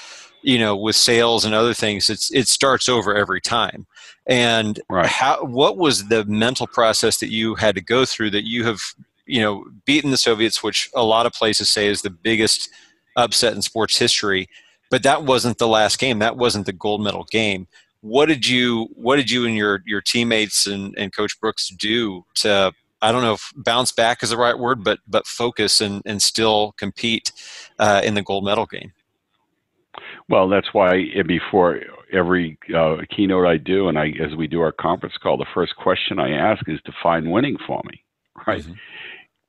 you 0.42 0.58
know, 0.58 0.76
with 0.76 0.96
sales 0.96 1.44
and 1.44 1.54
other 1.54 1.74
things. 1.74 2.08
It's 2.10 2.32
it 2.32 2.48
starts 2.48 2.88
over 2.88 3.14
every 3.14 3.40
time. 3.40 3.86
And 4.26 4.80
right. 4.90 5.06
how 5.06 5.44
what 5.44 5.76
was 5.76 6.08
the 6.08 6.24
mental 6.24 6.66
process 6.66 7.18
that 7.18 7.30
you 7.30 7.54
had 7.54 7.74
to 7.74 7.80
go 7.80 8.04
through 8.04 8.30
that 8.30 8.46
you 8.46 8.64
have 8.64 8.80
you 9.26 9.40
know 9.40 9.64
beaten 9.84 10.10
the 10.10 10.16
Soviets, 10.16 10.62
which 10.62 10.90
a 10.94 11.04
lot 11.04 11.26
of 11.26 11.32
places 11.32 11.68
say 11.68 11.86
is 11.86 12.02
the 12.02 12.10
biggest 12.10 12.70
upset 13.16 13.54
in 13.54 13.62
sports 13.62 13.98
history. 13.98 14.48
But 14.90 15.02
that 15.02 15.24
wasn't 15.24 15.58
the 15.58 15.68
last 15.68 15.98
game. 15.98 16.18
That 16.18 16.36
wasn't 16.36 16.66
the 16.66 16.72
gold 16.72 17.02
medal 17.02 17.24
game. 17.24 17.66
What 18.00 18.26
did 18.26 18.46
you 18.46 18.88
What 18.94 19.16
did 19.16 19.30
you 19.30 19.44
and 19.44 19.56
your 19.56 19.82
your 19.86 20.00
teammates 20.00 20.66
and, 20.66 20.94
and 20.96 21.14
Coach 21.14 21.38
Brooks 21.40 21.68
do 21.68 22.24
to 22.36 22.72
I 23.00 23.12
don't 23.12 23.22
know 23.22 23.34
if 23.34 23.52
bounce 23.56 23.92
back 23.92 24.22
is 24.22 24.30
the 24.30 24.36
right 24.36 24.58
word, 24.58 24.82
but 24.82 25.00
but 25.06 25.26
focus 25.26 25.80
and 25.80 26.02
and 26.04 26.22
still 26.22 26.74
compete 26.78 27.32
uh, 27.78 28.00
in 28.04 28.14
the 28.14 28.22
gold 28.22 28.44
medal 28.44 28.66
game. 28.66 28.92
Well, 30.28 30.48
that's 30.48 30.72
why 30.72 31.04
before 31.26 31.80
every 32.12 32.58
uh, 32.74 32.98
keynote 33.14 33.46
I 33.46 33.56
do, 33.56 33.88
and 33.88 33.98
I 33.98 34.08
as 34.22 34.36
we 34.36 34.46
do 34.46 34.60
our 34.60 34.72
conference 34.72 35.16
call, 35.22 35.38
the 35.38 35.46
first 35.54 35.76
question 35.76 36.18
I 36.18 36.32
ask 36.32 36.68
is 36.68 36.80
define 36.84 37.30
winning 37.30 37.56
for 37.66 37.82
me, 37.84 38.04
right? 38.46 38.62
Mm-hmm. 38.62 38.74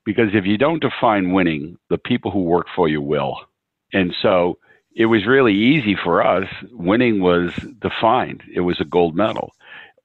Because 0.06 0.30
if 0.32 0.46
you 0.46 0.56
don't 0.56 0.82
define 0.82 1.32
winning, 1.32 1.76
the 1.90 1.98
people 1.98 2.30
who 2.30 2.42
work 2.42 2.66
for 2.74 2.88
you 2.88 3.02
will. 3.02 3.36
And 3.92 4.14
so 4.22 4.58
it 4.96 5.06
was 5.06 5.26
really 5.26 5.54
easy 5.54 5.96
for 6.02 6.26
us. 6.26 6.48
Winning 6.72 7.20
was 7.20 7.52
defined. 7.80 8.42
It 8.52 8.60
was 8.60 8.80
a 8.80 8.84
gold 8.84 9.14
medal. 9.14 9.52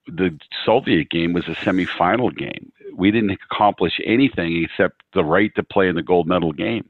The 0.08 0.38
Soviet 0.66 1.10
game 1.10 1.34
was 1.34 1.48
a 1.48 1.56
semifinal 1.56 2.36
game. 2.36 2.72
We 2.94 3.12
didn't 3.12 3.38
accomplish 3.52 4.00
anything 4.06 4.64
except 4.64 5.02
the 5.14 5.24
right 5.24 5.54
to 5.56 5.64
play 5.64 5.88
in 5.88 5.96
the 5.96 6.04
gold 6.04 6.28
medal 6.28 6.52
game. 6.52 6.90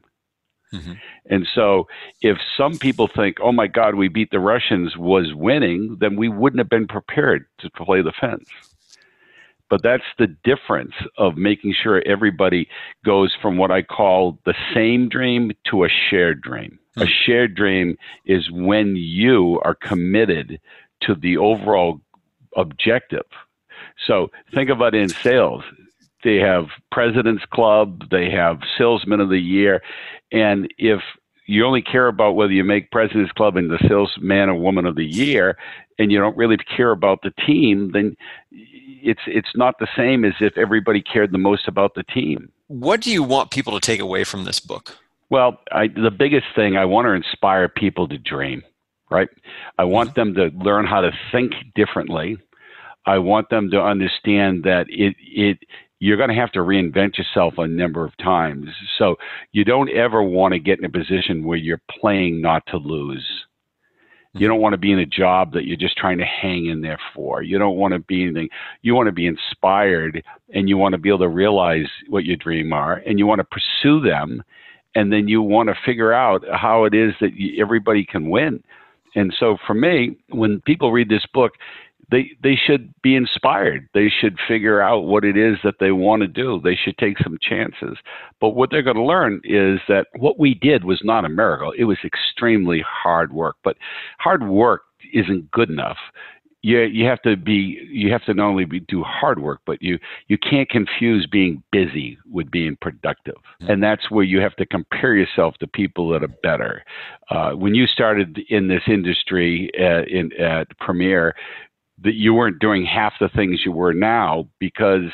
Mm-hmm. 0.76 0.92
And 1.30 1.46
so, 1.54 1.88
if 2.22 2.38
some 2.56 2.78
people 2.78 3.08
think, 3.08 3.38
"Oh 3.40 3.52
my 3.52 3.66
God, 3.66 3.94
we 3.94 4.08
beat 4.08 4.30
the 4.30 4.40
Russians," 4.40 4.96
was 4.96 5.34
winning, 5.34 5.96
then 6.00 6.16
we 6.16 6.28
wouldn't 6.28 6.60
have 6.60 6.68
been 6.68 6.86
prepared 6.86 7.46
to 7.58 7.70
play 7.70 8.02
the 8.02 8.12
Finns. 8.12 8.48
But 9.68 9.82
that's 9.82 10.04
the 10.18 10.28
difference 10.44 10.94
of 11.18 11.36
making 11.36 11.74
sure 11.74 12.02
everybody 12.06 12.68
goes 13.04 13.34
from 13.40 13.56
what 13.56 13.70
I 13.70 13.82
call 13.82 14.38
the 14.44 14.54
same 14.72 15.08
dream 15.08 15.52
to 15.70 15.84
a 15.84 15.88
shared 15.88 16.40
dream. 16.40 16.78
A 16.96 17.04
hmm. 17.04 17.10
shared 17.24 17.54
dream 17.54 17.98
is 18.24 18.50
when 18.50 18.94
you 18.96 19.60
are 19.64 19.74
committed 19.74 20.60
to 21.02 21.14
the 21.14 21.36
overall 21.36 22.00
objective. 22.56 23.26
So 24.06 24.30
think 24.54 24.70
about 24.70 24.94
it 24.94 25.02
in 25.02 25.08
sales. 25.08 25.64
They 26.26 26.38
have 26.38 26.64
President's 26.90 27.44
Club, 27.54 28.02
they 28.10 28.28
have 28.30 28.58
Salesman 28.76 29.20
of 29.20 29.28
the 29.28 29.38
Year. 29.38 29.80
And 30.32 30.68
if 30.76 31.00
you 31.46 31.64
only 31.64 31.82
care 31.82 32.08
about 32.08 32.32
whether 32.32 32.52
you 32.52 32.64
make 32.64 32.90
President's 32.90 33.30
Club 33.30 33.56
and 33.56 33.70
the 33.70 33.78
Salesman 33.86 34.48
or 34.48 34.56
Woman 34.56 34.86
of 34.86 34.96
the 34.96 35.04
Year, 35.04 35.56
and 36.00 36.10
you 36.10 36.18
don't 36.18 36.36
really 36.36 36.56
care 36.56 36.90
about 36.90 37.20
the 37.22 37.30
team, 37.46 37.92
then 37.92 38.16
it's 38.50 39.20
it's 39.28 39.54
not 39.54 39.78
the 39.78 39.86
same 39.96 40.24
as 40.24 40.32
if 40.40 40.58
everybody 40.58 41.00
cared 41.00 41.30
the 41.30 41.38
most 41.38 41.68
about 41.68 41.94
the 41.94 42.02
team. 42.02 42.50
What 42.66 43.02
do 43.02 43.12
you 43.12 43.22
want 43.22 43.52
people 43.52 43.74
to 43.74 43.80
take 43.80 44.00
away 44.00 44.24
from 44.24 44.46
this 44.46 44.58
book? 44.58 44.96
Well, 45.30 45.60
I, 45.70 45.86
the 45.86 46.10
biggest 46.10 46.46
thing 46.56 46.76
I 46.76 46.86
want 46.86 47.06
to 47.06 47.12
inspire 47.12 47.68
people 47.68 48.08
to 48.08 48.18
dream, 48.18 48.64
right? 49.10 49.28
I 49.78 49.84
want 49.84 50.16
them 50.16 50.34
to 50.34 50.50
learn 50.56 50.86
how 50.86 51.02
to 51.02 51.12
think 51.30 51.52
differently. 51.76 52.36
I 53.06 53.18
want 53.18 53.48
them 53.48 53.70
to 53.70 53.80
understand 53.80 54.64
that 54.64 54.86
it 54.88 55.14
it 55.20 55.58
you're 55.98 56.16
going 56.16 56.28
to 56.28 56.34
have 56.34 56.52
to 56.52 56.58
reinvent 56.60 57.16
yourself 57.16 57.54
a 57.58 57.66
number 57.66 58.04
of 58.04 58.16
times. 58.18 58.68
So 58.98 59.16
you 59.52 59.64
don't 59.64 59.90
ever 59.90 60.22
want 60.22 60.52
to 60.52 60.58
get 60.58 60.78
in 60.78 60.84
a 60.84 60.90
position 60.90 61.44
where 61.44 61.56
you're 61.56 61.80
playing 62.00 62.40
not 62.40 62.64
to 62.68 62.76
lose. 62.76 63.26
You 64.32 64.40
mm-hmm. 64.40 64.48
don't 64.48 64.60
want 64.60 64.74
to 64.74 64.78
be 64.78 64.92
in 64.92 64.98
a 64.98 65.06
job 65.06 65.52
that 65.54 65.64
you're 65.64 65.78
just 65.78 65.96
trying 65.96 66.18
to 66.18 66.24
hang 66.24 66.66
in 66.66 66.82
there 66.82 66.98
for. 67.14 67.42
You 67.42 67.58
don't 67.58 67.76
want 67.76 67.94
to 67.94 68.00
be 68.00 68.24
anything. 68.24 68.48
You 68.82 68.94
want 68.94 69.06
to 69.06 69.12
be 69.12 69.26
inspired 69.26 70.22
and 70.52 70.68
you 70.68 70.76
want 70.76 70.92
to 70.92 70.98
be 70.98 71.08
able 71.08 71.20
to 71.20 71.28
realize 71.28 71.88
what 72.08 72.24
your 72.24 72.36
dream 72.36 72.72
are 72.72 72.96
and 73.06 73.18
you 73.18 73.26
want 73.26 73.40
to 73.40 73.44
pursue 73.44 74.00
them 74.00 74.42
and 74.94 75.12
then 75.12 75.28
you 75.28 75.42
want 75.42 75.68
to 75.68 75.74
figure 75.84 76.12
out 76.12 76.42
how 76.52 76.84
it 76.84 76.94
is 76.94 77.12
that 77.20 77.34
you, 77.34 77.62
everybody 77.62 78.04
can 78.04 78.28
win. 78.28 78.62
And 79.14 79.34
so 79.38 79.56
for 79.66 79.74
me, 79.74 80.16
when 80.28 80.60
people 80.62 80.92
read 80.92 81.08
this 81.08 81.24
book, 81.32 81.52
they 82.10 82.30
they 82.42 82.56
should 82.56 82.92
be 83.02 83.14
inspired. 83.16 83.88
They 83.94 84.08
should 84.08 84.38
figure 84.46 84.80
out 84.80 85.04
what 85.04 85.24
it 85.24 85.36
is 85.36 85.58
that 85.64 85.76
they 85.80 85.92
want 85.92 86.22
to 86.22 86.28
do. 86.28 86.60
They 86.62 86.76
should 86.76 86.96
take 86.98 87.18
some 87.18 87.38
chances. 87.40 87.98
But 88.40 88.50
what 88.50 88.70
they're 88.70 88.82
going 88.82 88.96
to 88.96 89.02
learn 89.02 89.40
is 89.44 89.80
that 89.88 90.06
what 90.16 90.38
we 90.38 90.54
did 90.54 90.84
was 90.84 91.00
not 91.04 91.24
a 91.24 91.28
miracle. 91.28 91.72
It 91.76 91.84
was 91.84 91.98
extremely 92.04 92.84
hard 92.86 93.32
work. 93.32 93.56
But 93.64 93.76
hard 94.18 94.46
work 94.46 94.82
isn't 95.12 95.50
good 95.50 95.70
enough 95.70 95.98
you 96.66 96.80
you 96.80 97.06
have 97.06 97.22
to 97.22 97.36
be 97.36 97.78
you 97.90 98.10
have 98.10 98.24
to 98.24 98.34
not 98.34 98.48
only 98.48 98.64
be, 98.64 98.80
do 98.80 99.02
hard 99.04 99.40
work, 99.40 99.60
but 99.66 99.80
you 99.80 99.98
you 100.26 100.36
can't 100.36 100.68
confuse 100.68 101.24
being 101.30 101.62
busy 101.70 102.18
with 102.28 102.50
being 102.50 102.76
productive, 102.80 103.36
and 103.60 103.80
that's 103.80 104.10
where 104.10 104.24
you 104.24 104.40
have 104.40 104.56
to 104.56 104.66
compare 104.66 105.14
yourself 105.14 105.54
to 105.58 105.66
people 105.68 106.08
that 106.10 106.24
are 106.24 106.34
better. 106.42 106.82
Uh, 107.30 107.52
when 107.52 107.74
you 107.76 107.86
started 107.86 108.40
in 108.48 108.66
this 108.66 108.82
industry 108.88 109.70
at, 109.78 110.08
in, 110.08 110.32
at 110.40 110.66
Premier, 110.78 111.34
that 112.02 112.14
you 112.14 112.34
weren't 112.34 112.58
doing 112.58 112.84
half 112.84 113.14
the 113.20 113.28
things 113.28 113.62
you 113.64 113.72
were 113.72 113.94
now 113.94 114.48
because 114.58 115.10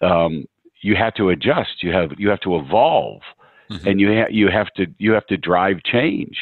um, 0.00 0.46
you 0.80 0.96
had 0.96 1.14
to 1.16 1.30
adjust. 1.30 1.82
You 1.82 1.92
have 1.92 2.12
you 2.18 2.28
have 2.30 2.40
to 2.40 2.56
evolve, 2.56 3.22
mm-hmm. 3.70 3.86
and 3.86 4.00
you 4.00 4.08
ha- 4.08 4.30
you 4.30 4.48
have 4.48 4.72
to 4.74 4.86
you 4.98 5.12
have 5.12 5.26
to 5.26 5.36
drive 5.36 5.82
change 5.84 6.36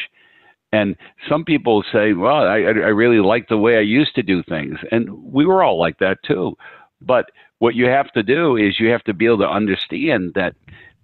and 0.74 0.96
some 1.28 1.44
people 1.44 1.84
say, 1.92 2.14
well, 2.14 2.48
I, 2.48 2.58
I 2.62 2.90
really 2.90 3.20
like 3.20 3.48
the 3.48 3.56
way 3.56 3.76
I 3.76 3.82
used 3.82 4.16
to 4.16 4.24
do 4.24 4.42
things. 4.42 4.76
And 4.90 5.08
we 5.32 5.46
were 5.46 5.62
all 5.62 5.78
like 5.78 6.00
that 6.00 6.18
too. 6.24 6.56
But 7.00 7.30
what 7.60 7.76
you 7.76 7.86
have 7.86 8.10
to 8.12 8.24
do 8.24 8.56
is 8.56 8.80
you 8.80 8.88
have 8.88 9.04
to 9.04 9.14
be 9.14 9.26
able 9.26 9.38
to 9.38 9.48
understand 9.48 10.32
that 10.34 10.56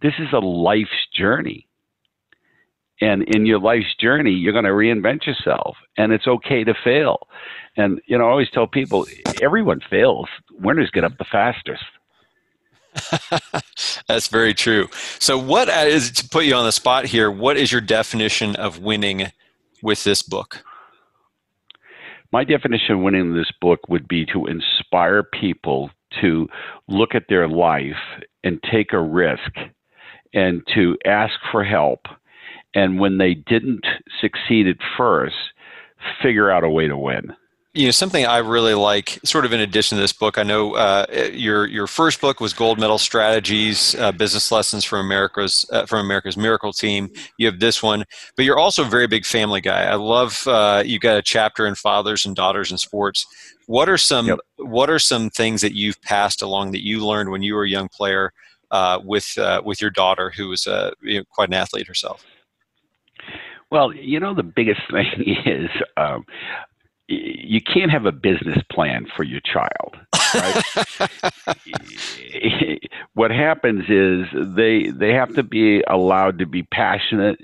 this 0.03 0.15
is 0.19 0.33
a 0.33 0.41
life's 0.41 1.07
journey. 1.15 1.69
And 3.01 3.23
in 3.23 3.47
your 3.47 3.59
life's 3.59 3.95
journey, 3.99 4.33
you're 4.33 4.53
going 4.53 4.65
to 4.65 4.71
reinvent 4.71 5.27
yourself. 5.27 5.77
And 5.97 6.13
it's 6.13 6.27
okay 6.27 6.65
to 6.65 6.75
fail. 6.85 7.29
And, 7.77 8.01
you 8.07 8.19
know, 8.19 8.27
I 8.27 8.31
always 8.31 8.51
tell 8.51 8.67
people 8.67 9.07
everyone 9.41 9.81
fails. 9.89 10.29
Winners 10.59 10.91
get 10.91 11.05
up 11.05 11.17
the 11.19 11.25
fastest. 11.25 11.83
That's 14.09 14.29
very 14.29 14.53
true. 14.53 14.89
So, 15.19 15.39
what 15.39 15.69
uh, 15.69 15.85
is 15.87 16.11
to 16.13 16.29
put 16.29 16.45
you 16.45 16.55
on 16.55 16.65
the 16.65 16.73
spot 16.73 17.07
here? 17.07 17.31
What 17.31 17.57
is 17.57 17.71
your 17.71 17.81
definition 17.81 18.57
of 18.57 18.81
winning 18.81 19.31
with 19.83 20.03
this 20.05 20.23
book? 20.23 20.65
My 22.33 22.45
definition 22.45 22.97
of 22.97 23.01
winning 23.01 23.35
this 23.35 23.51
book 23.61 23.81
would 23.89 24.09
be 24.09 24.27
to 24.27 24.47
inspire 24.47 25.23
people 25.23 25.91
to 26.21 26.49
look 26.89 27.15
at 27.15 27.25
their 27.29 27.49
life 27.49 27.97
and 28.45 28.63
take 28.71 28.93
a 28.93 29.01
risk 29.01 29.53
and 30.33 30.63
to 30.75 30.97
ask 31.05 31.35
for 31.51 31.65
help. 31.65 32.07
And 32.75 33.01
when 33.01 33.19
they 33.19 33.35
didn't 33.35 33.85
succeed 34.21 34.67
at 34.69 34.77
first, 34.97 35.37
figure 36.23 36.51
out 36.51 36.65
a 36.65 36.71
way 36.71 36.87
to 36.89 36.97
win. 36.97 37.35
you 37.73 37.85
know 37.85 37.93
something 37.93 38.27
I 38.27 38.39
really 38.39 38.75
like, 38.75 39.21
sort 39.25 39.45
of 39.45 39.53
in 39.53 39.61
addition 39.61 39.97
to 39.97 40.03
this 40.03 40.13
book. 40.13 40.39
I 40.39 40.43
know 40.43 40.75
uh, 40.75 41.07
your 41.33 41.67
your 41.67 41.87
first 41.87 42.21
book 42.21 42.41
was 42.41 42.53
Gold 42.53 42.81
Medal 42.81 42.99
Strategies, 42.99 43.95
uh, 43.95 44.11
Business 44.13 44.51
Lessons 44.51 44.85
from 44.85 45.07
America's 45.07 45.65
uh, 45.73 45.87
from 45.87 46.01
America's 46.05 46.37
Miracle 46.37 46.73
Team. 46.73 47.11
You 47.39 47.47
have 47.47 47.61
this 47.61 47.83
one, 47.83 48.05
but 48.37 48.45
you're 48.45 48.59
also 48.59 48.83
a 48.83 48.89
very 48.89 49.07
big 49.07 49.25
family 49.25 49.61
guy. 49.61 49.85
I 49.85 49.95
love 49.95 50.47
uh, 50.49 50.83
you 50.85 50.99
got 50.99 51.17
a 51.17 51.23
chapter 51.23 51.67
in 51.67 51.77
fathers 51.77 52.27
and 52.27 52.35
daughters 52.35 52.73
in 52.73 52.79
sports. 52.79 53.25
What 53.67 53.89
are 53.89 53.99
some 53.99 54.27
yep. 54.27 54.39
What 54.57 54.91
are 54.91 54.99
some 54.99 55.31
things 55.31 55.61
that 55.61 55.75
you've 55.75 56.01
passed 56.03 56.43
along 56.43 56.73
that 56.73 56.85
you 56.85 57.07
learned 57.07 57.31
when 57.31 57.43
you 57.43 57.55
were 57.55 57.65
a 57.65 57.69
young 57.69 57.89
player 57.89 58.33
uh, 58.73 58.99
with 59.05 59.39
uh, 59.39 59.63
with 59.65 59.81
your 59.81 59.91
daughter, 59.91 60.31
who 60.31 60.49
was 60.49 60.67
you 61.03 61.19
know, 61.19 61.25
quite 61.31 61.51
an 61.51 61.55
athlete 61.55 61.87
herself? 61.87 62.25
Well, 63.71 63.95
you 63.95 64.21
know, 64.21 64.35
the 64.35 64.43
biggest 64.43 64.81
thing 64.91 65.37
is 65.45 65.71
um, 65.97 66.25
you 67.09 67.61
can't 67.61 67.91
have 67.91 68.07
a 68.07 68.13
business 68.13 68.59
plan 68.71 69.07
for 69.17 69.25
your 69.25 69.41
child. 69.41 69.97
Right? 70.35 70.63
what 73.15 73.31
happens 73.31 73.85
is 73.89 74.27
they 74.55 74.91
they 74.91 75.13
have 75.13 75.35
to 75.35 75.43
be 75.43 75.83
allowed 75.89 76.39
to 76.39 76.47
be 76.47 76.63
passionate. 76.63 77.41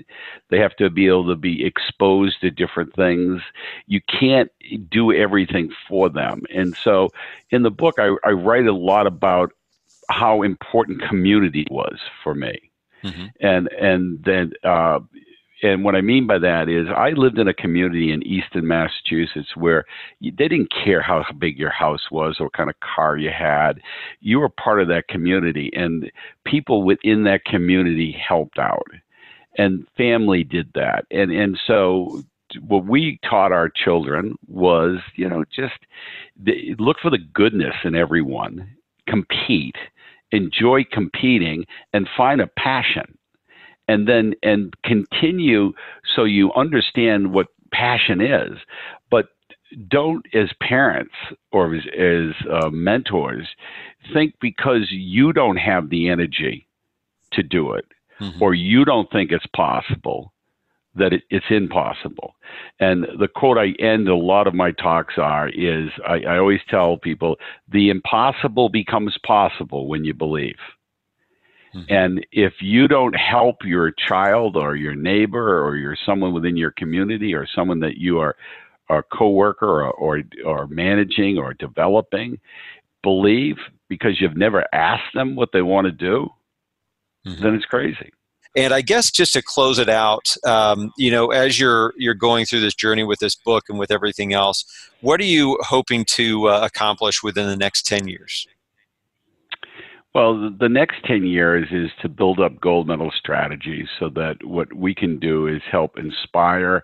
They 0.49 0.59
have 0.59 0.75
to 0.77 0.89
be 0.89 1.07
able 1.07 1.27
to 1.27 1.35
be 1.35 1.65
exposed 1.65 2.41
to 2.41 2.51
different 2.51 2.95
things. 2.95 3.41
You 3.87 4.01
can't 4.19 4.49
do 4.89 5.11
everything 5.11 5.71
for 5.87 6.09
them. 6.09 6.43
And 6.53 6.75
so, 6.75 7.09
in 7.49 7.63
the 7.63 7.71
book, 7.71 7.95
I, 7.99 8.15
I 8.23 8.31
write 8.31 8.67
a 8.67 8.73
lot 8.73 9.07
about 9.07 9.51
how 10.09 10.41
important 10.41 11.01
community 11.01 11.67
was 11.69 11.99
for 12.23 12.33
me. 12.33 12.71
Mm-hmm. 13.03 13.25
And 13.41 13.67
and 13.73 14.23
then 14.23 14.53
uh, 14.63 14.99
and 15.63 15.83
what 15.83 15.95
I 15.95 16.01
mean 16.01 16.27
by 16.27 16.37
that 16.39 16.69
is 16.69 16.87
I 16.95 17.09
lived 17.11 17.39
in 17.39 17.47
a 17.47 17.53
community 17.53 18.11
in 18.11 18.25
Easton, 18.25 18.67
Massachusetts, 18.67 19.55
where 19.55 19.85
they 20.21 20.29
didn't 20.29 20.71
care 20.71 21.01
how 21.01 21.23
big 21.37 21.57
your 21.57 21.71
house 21.71 22.11
was 22.11 22.37
or 22.39 22.45
what 22.45 22.53
kind 22.53 22.69
of 22.69 22.75
car 22.79 23.17
you 23.17 23.31
had. 23.31 23.79
You 24.19 24.39
were 24.39 24.49
part 24.49 24.81
of 24.81 24.87
that 24.89 25.07
community, 25.07 25.71
and 25.73 26.11
people 26.45 26.83
within 26.83 27.23
that 27.23 27.45
community 27.45 28.11
helped 28.11 28.59
out, 28.59 28.87
and 29.57 29.87
family 29.97 30.43
did 30.43 30.71
that, 30.75 31.05
and 31.11 31.31
and 31.31 31.59
so 31.65 32.21
what 32.61 32.85
we 32.85 33.19
taught 33.29 33.51
our 33.51 33.69
children 33.69 34.35
was, 34.47 34.99
you 35.15 35.27
know, 35.27 35.43
just 35.53 35.75
look 36.79 36.97
for 37.01 37.11
the 37.11 37.17
goodness 37.33 37.75
in 37.83 37.93
everyone, 37.93 38.69
compete, 39.07 39.75
enjoy 40.31 40.85
competing, 40.91 41.65
and 41.93 42.07
find 42.15 42.39
a 42.39 42.47
passion 42.47 43.16
and 43.87 44.07
then 44.07 44.33
and 44.43 44.73
continue 44.83 45.73
so 46.15 46.23
you 46.23 46.53
understand 46.53 47.33
what 47.33 47.47
passion 47.71 48.21
is. 48.21 48.57
But 49.09 49.27
don't 49.87 50.25
as 50.33 50.49
parents 50.61 51.13
or 51.51 51.75
as, 51.75 51.83
as 51.97 52.47
uh, 52.49 52.69
mentors 52.69 53.47
think 54.13 54.33
because 54.39 54.87
you 54.89 55.33
don't 55.33 55.57
have 55.57 55.89
the 55.89 56.09
energy 56.09 56.67
to 57.31 57.43
do 57.43 57.73
it 57.73 57.85
mm-hmm. 58.19 58.41
or 58.41 58.53
you 58.53 58.85
don't 58.85 59.11
think 59.11 59.31
it's 59.31 59.45
possible 59.55 60.33
that 60.95 61.13
it, 61.13 61.23
it's 61.29 61.45
impossible. 61.49 62.35
And 62.79 63.05
the 63.19 63.27
quote 63.27 63.57
i 63.57 63.71
end 63.79 64.07
a 64.07 64.15
lot 64.15 64.47
of 64.47 64.53
my 64.53 64.71
talks 64.71 65.15
are 65.17 65.49
is 65.49 65.89
I, 66.07 66.21
I 66.21 66.37
always 66.37 66.61
tell 66.69 66.97
people 66.97 67.37
the 67.71 67.89
impossible 67.89 68.69
becomes 68.69 69.17
possible 69.25 69.87
when 69.87 70.05
you 70.05 70.13
believe 70.13 70.57
Mm-hmm. 71.75 71.93
And 71.93 72.25
if 72.31 72.53
you 72.61 72.87
don't 72.87 73.13
help 73.13 73.57
your 73.63 73.91
child 73.91 74.55
or 74.55 74.75
your 74.75 74.95
neighbor 74.95 75.65
or 75.65 75.75
your 75.75 75.97
someone 76.05 76.33
within 76.33 76.57
your 76.57 76.71
community 76.71 77.33
or 77.33 77.47
someone 77.47 77.79
that 77.81 77.97
you 77.97 78.19
are 78.19 78.35
a 78.89 79.03
coworker 79.03 79.83
or, 79.83 79.91
or, 79.91 80.23
or 80.45 80.67
managing 80.67 81.37
or 81.37 81.53
developing, 81.53 82.39
believe 83.03 83.57
because 83.89 84.19
you've 84.19 84.37
never 84.37 84.65
asked 84.73 85.13
them 85.13 85.35
what 85.35 85.49
they 85.53 85.61
want 85.61 85.85
to 85.85 85.91
do, 85.91 86.29
mm-hmm. 87.25 87.41
then 87.41 87.55
it's 87.55 87.65
crazy. 87.65 88.11
And 88.55 88.73
I 88.73 88.81
guess 88.81 89.11
just 89.11 89.33
to 89.33 89.43
close 89.43 89.77
it 89.77 89.89
out, 89.89 90.35
um, 90.43 90.91
you 90.97 91.11
know, 91.11 91.27
as 91.27 91.59
you're 91.59 91.93
you're 91.95 92.15
going 92.15 92.45
through 92.45 92.61
this 92.61 92.73
journey 92.73 93.03
with 93.03 93.19
this 93.19 93.35
book 93.35 93.65
and 93.69 93.77
with 93.77 93.91
everything 93.91 94.33
else, 94.33 94.65
what 95.01 95.19
are 95.19 95.25
you 95.25 95.59
hoping 95.61 96.05
to 96.05 96.47
uh, 96.47 96.61
accomplish 96.63 97.21
within 97.21 97.45
the 97.45 97.55
next 97.55 97.85
ten 97.85 98.07
years? 98.07 98.47
Well, 100.17 100.49
the 100.59 100.67
next 100.67 101.03
10 101.05 101.27
years 101.27 101.67
is 101.71 101.91
to 102.01 102.09
build 102.09 102.39
up 102.39 102.59
gold 102.59 102.87
medal 102.87 103.11
strategies 103.15 103.87
so 103.99 104.09
that 104.15 104.37
what 104.43 104.73
we 104.73 104.95
can 104.95 105.19
do 105.19 105.45
is 105.45 105.61
help 105.71 105.99
inspire 105.99 106.81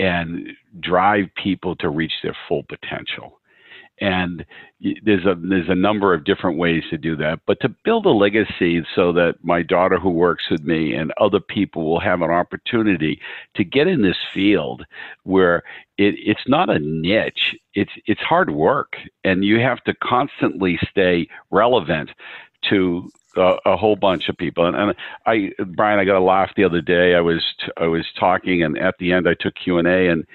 and 0.00 0.48
drive 0.80 1.26
people 1.40 1.76
to 1.76 1.88
reach 1.88 2.14
their 2.24 2.36
full 2.48 2.64
potential. 2.64 3.38
And 4.00 4.44
there's 5.04 5.24
a 5.26 5.36
there's 5.36 5.68
a 5.68 5.76
number 5.76 6.12
of 6.12 6.24
different 6.24 6.58
ways 6.58 6.82
to 6.90 6.98
do 6.98 7.14
that, 7.18 7.38
but 7.46 7.60
to 7.60 7.68
build 7.84 8.04
a 8.04 8.10
legacy 8.10 8.84
so 8.96 9.12
that 9.12 9.34
my 9.42 9.62
daughter 9.62 10.00
who 10.00 10.10
works 10.10 10.50
with 10.50 10.64
me 10.64 10.92
and 10.92 11.12
other 11.20 11.38
people 11.38 11.88
will 11.88 12.00
have 12.00 12.20
an 12.20 12.32
opportunity 12.32 13.20
to 13.54 13.62
get 13.62 13.86
in 13.86 14.02
this 14.02 14.16
field 14.34 14.84
where 15.22 15.58
it, 15.98 16.16
it's 16.18 16.48
not 16.48 16.68
a 16.68 16.80
niche, 16.80 17.54
it's 17.74 17.92
it's 18.06 18.22
hard 18.22 18.50
work, 18.50 18.94
and 19.22 19.44
you 19.44 19.60
have 19.60 19.84
to 19.84 19.94
constantly 20.02 20.80
stay 20.90 21.28
relevant 21.52 22.10
to 22.70 23.10
uh, 23.36 23.56
a 23.64 23.76
whole 23.76 23.96
bunch 23.96 24.28
of 24.28 24.36
people. 24.36 24.66
And, 24.66 24.76
and, 24.76 24.94
I, 25.26 25.50
Brian, 25.64 25.98
I 25.98 26.04
got 26.04 26.16
a 26.16 26.24
laugh 26.24 26.50
the 26.56 26.64
other 26.64 26.80
day. 26.80 27.14
I 27.14 27.20
was 27.20 27.42
I 27.76 27.86
was 27.86 28.06
talking, 28.18 28.62
and 28.62 28.78
at 28.78 28.96
the 28.98 29.12
end, 29.12 29.28
I 29.28 29.34
took 29.34 29.54
Q 29.54 29.78
and 29.78 29.88
A, 29.88 30.08
and 30.08 30.26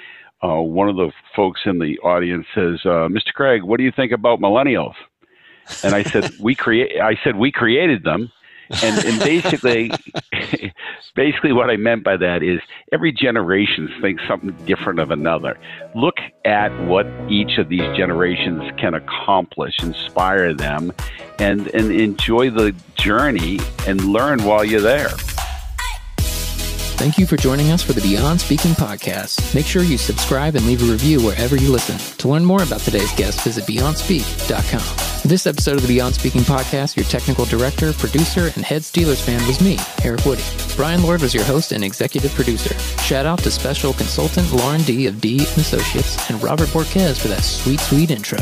uh, 0.43 0.61
one 0.61 0.89
of 0.89 0.95
the 0.95 1.11
folks 1.35 1.61
in 1.65 1.79
the 1.79 1.97
audience 1.99 2.45
says, 2.53 2.79
uh, 2.85 3.07
"Mr. 3.07 3.33
Craig, 3.33 3.63
what 3.63 3.77
do 3.77 3.83
you 3.83 3.91
think 3.91 4.11
about 4.11 4.39
millennials?" 4.39 4.95
And 5.83 5.93
I 5.93 6.03
said, 6.03 6.31
"We 6.39 6.55
create." 6.55 6.99
I 7.01 7.17
said, 7.23 7.35
"We 7.37 7.51
created 7.51 8.03
them." 8.03 8.31
And, 8.83 9.05
and 9.05 9.19
basically, 9.19 9.91
basically 11.15 11.53
what 11.53 11.69
I 11.69 11.77
meant 11.77 12.03
by 12.03 12.17
that 12.17 12.43
is 12.43 12.59
every 12.91 13.11
generation 13.11 13.89
thinks 14.01 14.23
something 14.27 14.51
different 14.65 14.99
of 14.99 15.11
another. 15.11 15.57
Look 15.95 16.17
at 16.45 16.69
what 16.85 17.05
each 17.29 17.57
of 17.57 17.69
these 17.69 17.85
generations 17.95 18.71
can 18.77 18.93
accomplish, 18.93 19.73
inspire 19.81 20.53
them, 20.53 20.93
and, 21.39 21.67
and 21.67 21.91
enjoy 21.91 22.49
the 22.49 22.75
journey 22.95 23.59
and 23.87 24.03
learn 24.05 24.43
while 24.43 24.63
you're 24.63 24.81
there. 24.81 25.09
Thank 26.97 27.19
you 27.19 27.27
for 27.27 27.37
joining 27.37 27.69
us 27.69 27.83
for 27.83 27.93
the 27.93 28.01
Beyond 28.01 28.41
Speaking 28.41 28.71
podcast. 28.71 29.53
Make 29.53 29.67
sure 29.67 29.83
you 29.83 29.99
subscribe 29.99 30.55
and 30.55 30.65
leave 30.65 30.81
a 30.81 30.91
review 30.91 31.23
wherever 31.23 31.55
you 31.55 31.71
listen. 31.71 31.99
To 32.17 32.27
learn 32.27 32.43
more 32.43 32.63
about 32.63 32.79
today's 32.79 33.13
guest, 33.13 33.43
visit 33.43 33.65
BeyondSpeak.com. 33.65 35.29
This 35.29 35.45
episode 35.45 35.75
of 35.75 35.83
the 35.83 35.89
Beyond 35.89 36.15
Speaking 36.15 36.41
podcast, 36.41 36.95
your 36.95 37.05
technical 37.05 37.45
director, 37.45 37.93
producer, 37.93 38.51
and 38.55 38.65
head 38.65 38.81
Steelers 38.81 39.23
fan 39.23 39.45
was 39.45 39.61
me, 39.61 39.77
Eric 40.03 40.25
Woody. 40.25 40.43
Brian 40.75 41.03
Lord 41.03 41.21
was 41.21 41.35
your 41.35 41.43
host 41.43 41.71
and 41.71 41.83
executive 41.83 42.33
producer. 42.33 42.75
Shout 43.03 43.27
out 43.27 43.39
to 43.43 43.51
special 43.51 43.93
consultant 43.93 44.51
Lauren 44.51 44.81
D 44.81 45.05
of 45.05 45.21
D 45.21 45.37
and 45.37 45.57
Associates 45.59 46.31
and 46.31 46.41
Robert 46.41 46.69
Borquez 46.69 47.19
for 47.19 47.27
that 47.27 47.43
sweet, 47.43 47.79
sweet 47.79 48.09
intro. 48.09 48.39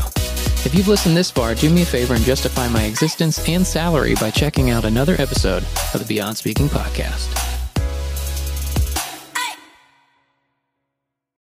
If 0.63 0.73
you've 0.73 0.87
listened 0.87 1.17
this 1.17 1.29
far, 1.29 1.55
do 1.55 1.69
me 1.69 1.81
a 1.81 1.85
favor 1.85 2.13
and 2.13 2.23
justify 2.23 2.69
my 2.69 2.83
existence 2.83 3.45
and 3.49 3.67
salary 3.67 4.15
by 4.15 4.31
checking 4.31 4.69
out 4.69 4.85
another 4.85 5.15
episode 5.19 5.65
of 5.93 5.99
the 5.99 6.05
Beyond 6.07 6.37
Speaking 6.37 6.69
podcast. 6.69 7.54